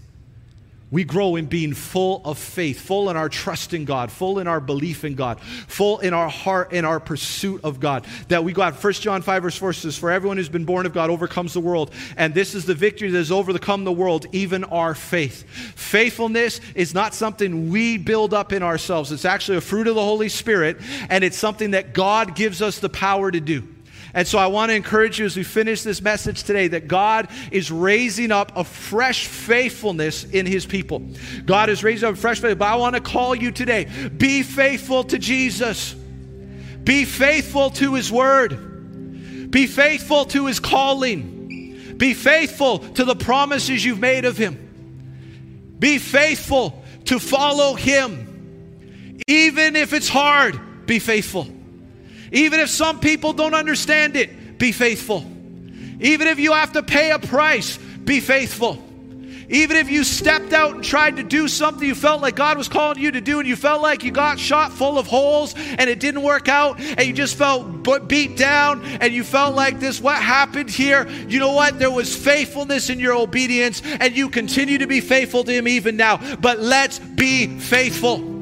[0.93, 4.47] we grow in being full of faith, full in our trust in God, full in
[4.47, 8.05] our belief in God, full in our heart in our pursuit of God.
[8.27, 10.93] That we got 1 John 5 verse 4 says, For everyone who's been born of
[10.93, 11.89] God overcomes the world.
[12.15, 15.49] And this is the victory that has overcome the world, even our faith.
[15.49, 19.11] Faithfulness is not something we build up in ourselves.
[19.11, 20.77] It's actually a fruit of the Holy Spirit,
[21.09, 23.67] and it's something that God gives us the power to do.
[24.13, 27.29] And so I want to encourage you as we finish this message today that God
[27.51, 31.01] is raising up a fresh faithfulness in his people.
[31.45, 32.59] God is raising up a fresh faith.
[32.59, 33.85] But I want to call you today
[34.15, 35.93] be faithful to Jesus,
[36.83, 43.83] be faithful to his word, be faithful to his calling, be faithful to the promises
[43.83, 48.29] you've made of him, be faithful to follow him.
[49.27, 51.47] Even if it's hard, be faithful.
[52.33, 55.23] Even if some people don't understand it, be faithful.
[55.99, 58.83] Even if you have to pay a price, be faithful.
[59.49, 62.67] Even if you stepped out and tried to do something you felt like God was
[62.67, 65.89] calling you to do, and you felt like you got shot full of holes and
[65.89, 70.01] it didn't work out, and you just felt beat down, and you felt like this,
[70.01, 71.07] what happened here?
[71.27, 71.77] You know what?
[71.77, 75.97] There was faithfulness in your obedience, and you continue to be faithful to Him even
[75.97, 76.17] now.
[76.37, 78.32] But let's be faithful.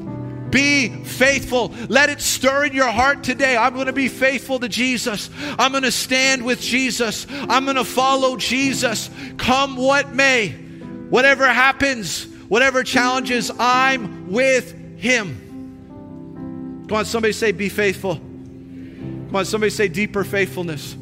[0.52, 1.72] Be faithful.
[1.88, 3.56] Let it stir in your heart today.
[3.56, 5.30] I'm going to be faithful to Jesus.
[5.58, 7.26] I'm going to stand with Jesus.
[7.30, 9.10] I'm going to follow Jesus.
[9.38, 16.84] Come what may, whatever happens, whatever challenges, I'm with Him.
[16.86, 18.16] Come on, somebody say, Be faithful.
[18.16, 20.94] Come on, somebody say, Deeper faithfulness.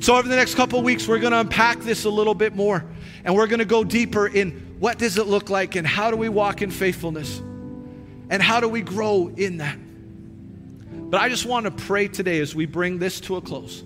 [0.00, 2.82] So, over the next couple weeks, we're going to unpack this a little bit more
[3.24, 6.16] and we're going to go deeper in what does it look like and how do
[6.16, 7.42] we walk in faithfulness.
[8.32, 9.76] And how do we grow in that?
[11.10, 13.84] But I just want to pray today as we bring this to a close.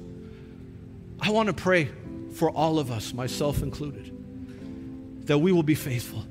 [1.20, 1.90] I want to pray
[2.34, 6.24] for all of us, myself included, that we will be faithful.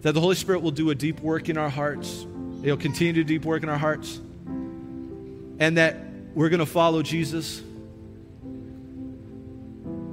[0.00, 2.26] That the Holy Spirit will do a deep work in our hearts.
[2.62, 4.18] He'll continue to deep work in our hearts.
[5.58, 5.98] And that
[6.34, 7.62] we're going to follow Jesus.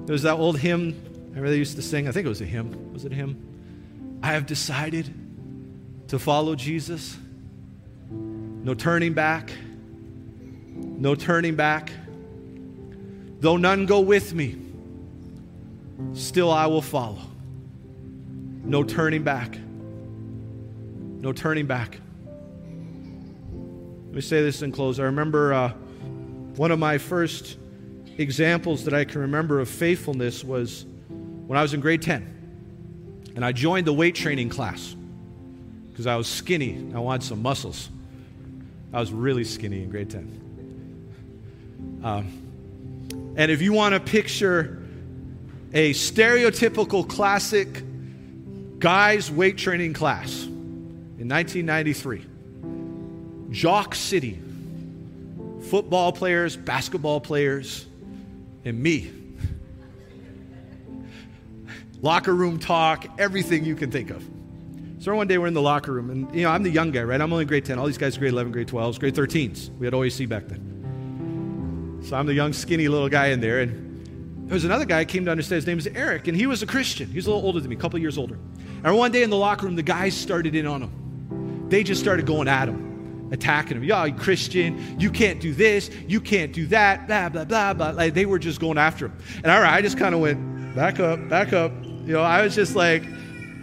[0.07, 2.09] There's that old hymn I really used to sing.
[2.09, 2.91] I think it was a hymn.
[2.91, 4.19] Was it a hymn?
[4.21, 5.22] I have decided
[6.13, 7.17] to follow Jesus.
[8.11, 9.51] No turning back.
[10.75, 11.91] No turning back.
[13.39, 14.61] Though none go with me,
[16.13, 17.17] still I will follow.
[18.63, 19.57] No turning back.
[21.19, 21.99] No turning back.
[24.05, 24.99] Let me say this in close.
[24.99, 25.69] I remember uh,
[26.57, 27.57] one of my first
[28.19, 33.31] examples that I can remember of faithfulness was when I was in grade 10.
[33.35, 34.95] And I joined the weight training class
[35.93, 36.91] because I was skinny.
[36.95, 37.87] I wanted some muscles.
[38.91, 42.01] I was really skinny in grade 10.
[42.03, 44.83] Um, and if you want to picture
[45.71, 47.83] a stereotypical classic
[48.79, 52.25] guys weight training class in 1993,
[53.51, 54.41] Jock City,
[55.69, 57.85] football players, basketball players,
[58.65, 59.11] and me.
[62.01, 64.27] Locker room talk, everything you can think of.
[65.03, 67.03] So one day we're in the locker room, and you know, I'm the young guy,
[67.03, 67.19] right?
[67.19, 67.77] I'm only grade 10.
[67.77, 69.77] All these guys are grade 11, grade 12s, grade 13s.
[69.77, 71.99] We had OAC back then.
[72.05, 75.05] So I'm the young, skinny little guy in there, and there was another guy I
[75.05, 75.57] came to understand.
[75.57, 77.09] His name is Eric, and he was a Christian.
[77.09, 78.39] He was a little older than me, a couple years older.
[78.85, 81.67] And one day in the locker room, the guys started in on him.
[81.67, 83.83] They just started going at him, attacking him.
[83.83, 87.89] You Christian, you can't do this, you can't do that, blah, blah, blah, blah.
[87.89, 89.17] Like they were just going after him.
[89.43, 91.73] And all right, I just kind of went, back up, back up.
[91.83, 93.03] You know, I was just like,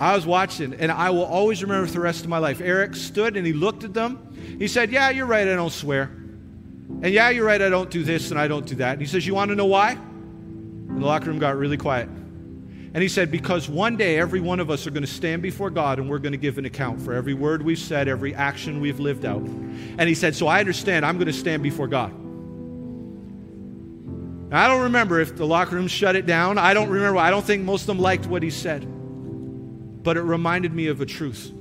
[0.00, 2.62] I was watching, and I will always remember for the rest of my life.
[2.62, 4.34] Eric stood and he looked at them.
[4.58, 6.04] He said, Yeah, you're right, I don't swear.
[6.04, 8.92] And yeah, you're right, I don't do this and I don't do that.
[8.92, 9.90] And he says, You want to know why?
[9.90, 12.08] And the locker room got really quiet.
[12.08, 15.68] And he said, Because one day every one of us are going to stand before
[15.68, 18.80] God and we're going to give an account for every word we've said, every action
[18.80, 19.42] we've lived out.
[19.42, 22.18] And he said, So I understand I'm going to stand before God.
[24.48, 26.56] Now, I don't remember if the locker room shut it down.
[26.56, 27.18] I don't remember.
[27.18, 28.88] I don't think most of them liked what he said
[30.02, 31.52] but it reminded me of a truth.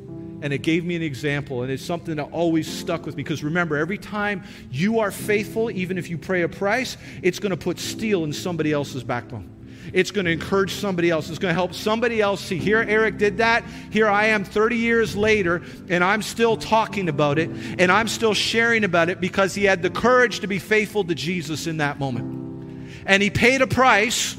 [0.41, 3.23] And it gave me an example, and it's something that always stuck with me.
[3.23, 7.49] Because remember, every time you are faithful, even if you pay a price, it's going
[7.49, 9.59] to put steel in somebody else's backbone.
[9.91, 11.29] It's going to encourage somebody else.
[11.29, 12.57] It's going to help somebody else see.
[12.57, 13.63] Here, Eric did that.
[13.89, 18.33] Here I am 30 years later, and I'm still talking about it, and I'm still
[18.33, 21.99] sharing about it because he had the courage to be faithful to Jesus in that
[21.99, 22.93] moment.
[23.05, 24.37] And he paid a price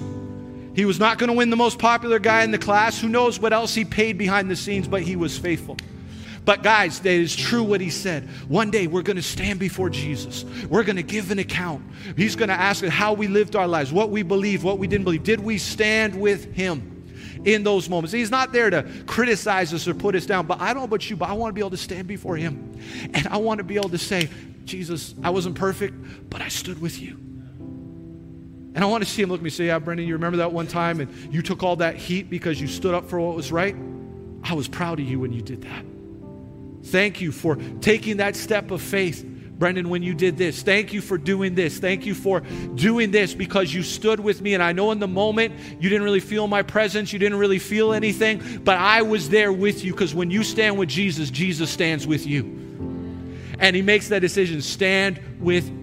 [0.74, 3.00] he was not going to win the most popular guy in the class.
[3.00, 5.76] Who knows what else he paid behind the scenes, but he was faithful.
[6.44, 8.28] But guys, it is true what he said.
[8.48, 10.44] One day we're going to stand before Jesus.
[10.68, 11.84] We're going to give an account.
[12.16, 14.86] He's going to ask us how we lived our lives, what we believed, what we
[14.86, 15.22] didn't believe.
[15.22, 17.04] Did we stand with him
[17.44, 18.12] in those moments?
[18.12, 20.46] He's not there to criticize us or put us down.
[20.46, 22.36] But I don't know about you, but I want to be able to stand before
[22.36, 22.80] him.
[23.12, 24.30] And I want to be able to say,
[24.64, 27.29] Jesus, I wasn't perfect, but I stood with you.
[28.74, 30.38] And I want to see him look at me and say, Yeah, Brendan, you remember
[30.38, 33.34] that one time and you took all that heat because you stood up for what
[33.34, 33.74] was right?
[34.42, 35.84] I was proud of you when you did that.
[36.84, 40.62] Thank you for taking that step of faith, Brendan, when you did this.
[40.62, 41.78] Thank you for doing this.
[41.78, 44.54] Thank you for doing this because you stood with me.
[44.54, 47.58] And I know in the moment you didn't really feel my presence, you didn't really
[47.58, 51.70] feel anything, but I was there with you because when you stand with Jesus, Jesus
[51.70, 52.44] stands with you.
[53.58, 55.79] And he makes that decision stand with.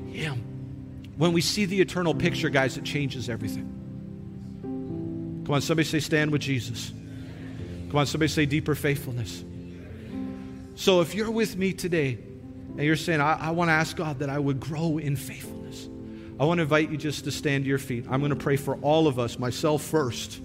[1.17, 3.73] When we see the eternal picture, guys, it changes everything.
[5.45, 6.91] Come on, somebody say, stand with Jesus.
[7.89, 9.43] Come on, somebody say, deeper faithfulness.
[10.75, 12.19] So if you're with me today,
[12.77, 15.89] and you're saying, I, I want to ask God that I would grow in faithfulness,
[16.39, 18.05] I want to invite you just to stand to your feet.
[18.09, 20.39] I'm going to pray for all of us, myself first,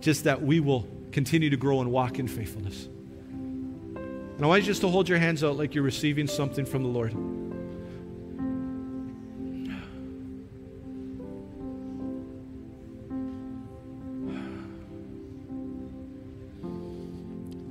[0.00, 2.84] just that we will continue to grow and walk in faithfulness.
[2.84, 6.84] And I want you just to hold your hands out like you're receiving something from
[6.84, 7.12] the Lord.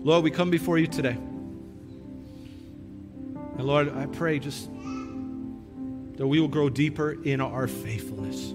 [0.04, 1.18] Lord, we come before you today.
[3.58, 4.66] And Lord, I pray just
[6.18, 8.54] that we will grow deeper in our faithfulness.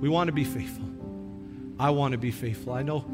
[0.00, 0.84] We want to be faithful.
[1.78, 2.72] I want to be faithful.
[2.72, 3.04] I know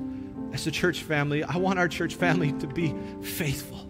[0.52, 3.86] as a church family, I want our church family to be faithful.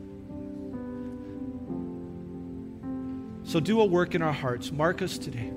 [3.44, 4.72] So do a work in our hearts.
[4.72, 5.52] Mark us today.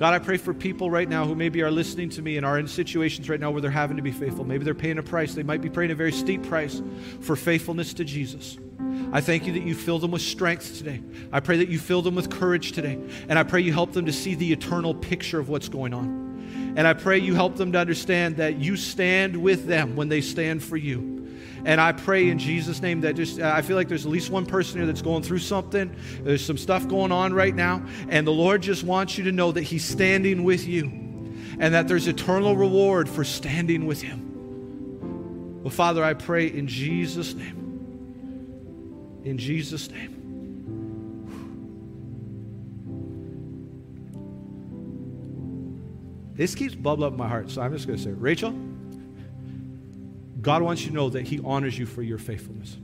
[0.00, 2.58] God, I pray for people right now who maybe are listening to me and are
[2.58, 4.46] in situations right now where they're having to be faithful.
[4.46, 5.34] Maybe they're paying a price.
[5.34, 6.80] They might be paying a very steep price
[7.20, 8.56] for faithfulness to Jesus.
[9.12, 11.02] I thank you that you fill them with strength today.
[11.30, 12.98] I pray that you fill them with courage today.
[13.28, 16.74] And I pray you help them to see the eternal picture of what's going on.
[16.78, 20.22] And I pray you help them to understand that you stand with them when they
[20.22, 21.19] stand for you.
[21.64, 24.46] And I pray in Jesus' name that just, I feel like there's at least one
[24.46, 25.94] person here that's going through something.
[26.22, 27.84] There's some stuff going on right now.
[28.08, 30.84] And the Lord just wants you to know that He's standing with you
[31.58, 35.62] and that there's eternal reward for standing with Him.
[35.62, 37.60] Well, Father, I pray in Jesus' name
[39.24, 40.16] in Jesus' name.
[46.34, 48.54] This keeps bubbling up in my heart, so I'm just going to say, Rachel,
[50.40, 52.76] God wants you to know that He honors you for your faithfulness.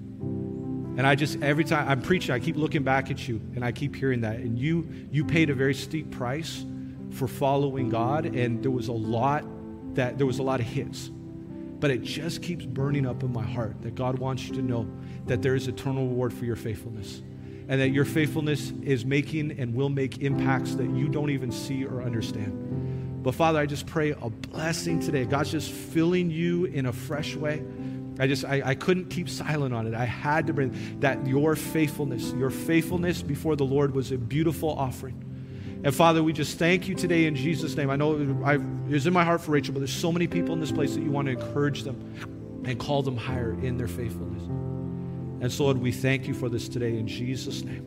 [0.97, 3.73] And I just every time I'm preaching, I keep looking back at you, and I
[3.73, 4.37] keep hearing that.
[4.37, 6.65] And you you paid a very steep price
[7.11, 9.45] for following God, and there was a lot
[9.95, 11.11] that there was a lot of hits,
[11.81, 14.91] but it just keeps burning up in my heart that God wants you to know
[15.27, 17.23] that there is eternal reward for your faithfulness.
[17.69, 21.85] And that your faithfulness is making and will make impacts that you don't even see
[21.85, 22.53] or understand.
[23.27, 25.25] But Father, I just pray a blessing today.
[25.25, 27.61] God's just filling you in a fresh way.
[28.21, 29.95] I just, I, I couldn't keep silent on it.
[29.95, 34.71] I had to bring that your faithfulness, your faithfulness before the Lord was a beautiful
[34.71, 35.81] offering.
[35.83, 37.91] And Father, we just thank you today in Jesus' name.
[37.91, 38.15] I know
[38.45, 40.71] I, it was in my heart for Rachel, but there's so many people in this
[40.71, 44.45] place that you want to encourage them and call them higher in their faithfulness.
[45.43, 47.83] And so, Lord, we thank you for this today in Jesus' name.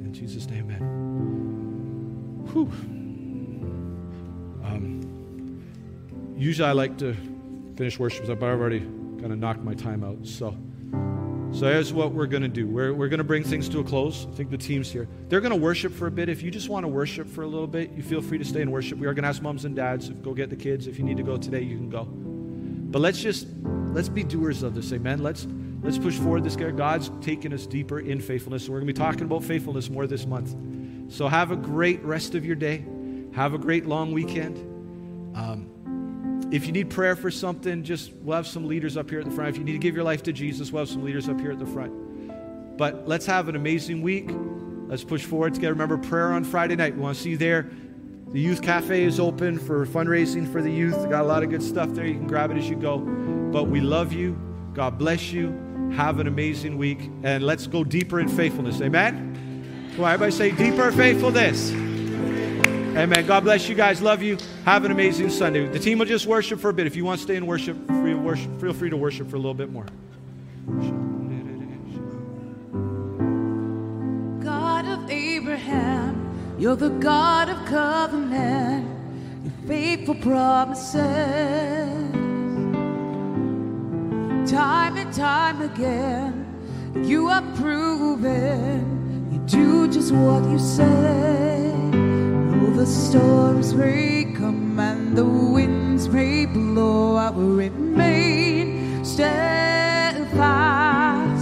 [0.00, 2.48] In Jesus' name, amen.
[2.52, 2.95] Whew.
[6.36, 7.14] Usually I like to
[7.76, 10.26] finish worship, but I've already kind of knocked my time out.
[10.26, 10.56] So,
[11.52, 12.66] so here's what we're going to do.
[12.66, 14.26] We're, we're going to bring things to a close.
[14.26, 15.08] I think the team's here.
[15.28, 16.28] They're going to worship for a bit.
[16.28, 18.62] If you just want to worship for a little bit, you feel free to stay
[18.62, 18.98] and worship.
[18.98, 20.86] We are going to ask moms and dads, if go get the kids.
[20.86, 22.04] If you need to go today, you can go.
[22.04, 25.22] But let's just, let's be doers of this, amen?
[25.22, 25.46] Let's,
[25.82, 26.72] Let's push forward this guy.
[26.72, 28.68] God's taking us deeper in faithfulness.
[28.68, 30.56] We're going to be talking about faithfulness more this month.
[31.12, 32.84] So have a great rest of your day.
[33.34, 34.56] Have a great long weekend.
[35.36, 35.70] Um,
[36.50, 39.30] if you need prayer for something, just we'll have some leaders up here at the
[39.32, 39.50] front.
[39.50, 41.50] If you need to give your life to Jesus, we'll have some leaders up here
[41.50, 42.76] at the front.
[42.76, 44.30] But let's have an amazing week.
[44.86, 45.72] Let's push forward together.
[45.72, 46.94] Remember, prayer on Friday night.
[46.94, 47.68] We want to see you there.
[48.28, 50.94] The youth cafe is open for fundraising for the youth.
[51.08, 52.06] Got a lot of good stuff there.
[52.06, 52.98] You can grab it as you go.
[52.98, 54.38] But we love you.
[54.74, 55.50] God bless you.
[55.94, 57.10] Have an amazing week.
[57.22, 58.80] And let's go deeper in faithfulness.
[58.80, 59.90] Amen?
[59.94, 61.72] Come on, everybody say deeper faithfulness.
[62.96, 63.26] Amen.
[63.26, 64.00] God bless you guys.
[64.00, 64.38] Love you.
[64.64, 65.66] Have an amazing Sunday.
[65.66, 66.86] The team will just worship for a bit.
[66.86, 69.70] If you want to stay in worship, feel free to worship for a little bit
[69.70, 69.84] more.
[74.42, 78.88] God of Abraham, you're the God of covenant,
[79.44, 80.96] your faithful promises
[84.50, 86.42] time and time again.
[87.04, 91.85] You are proven you do just what you say.
[92.76, 100.30] The storms may come and the winds may blow, I will remain steadfast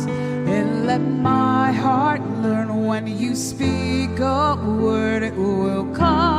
[0.08, 6.33] and let my heart learn when you speak a word, it will come.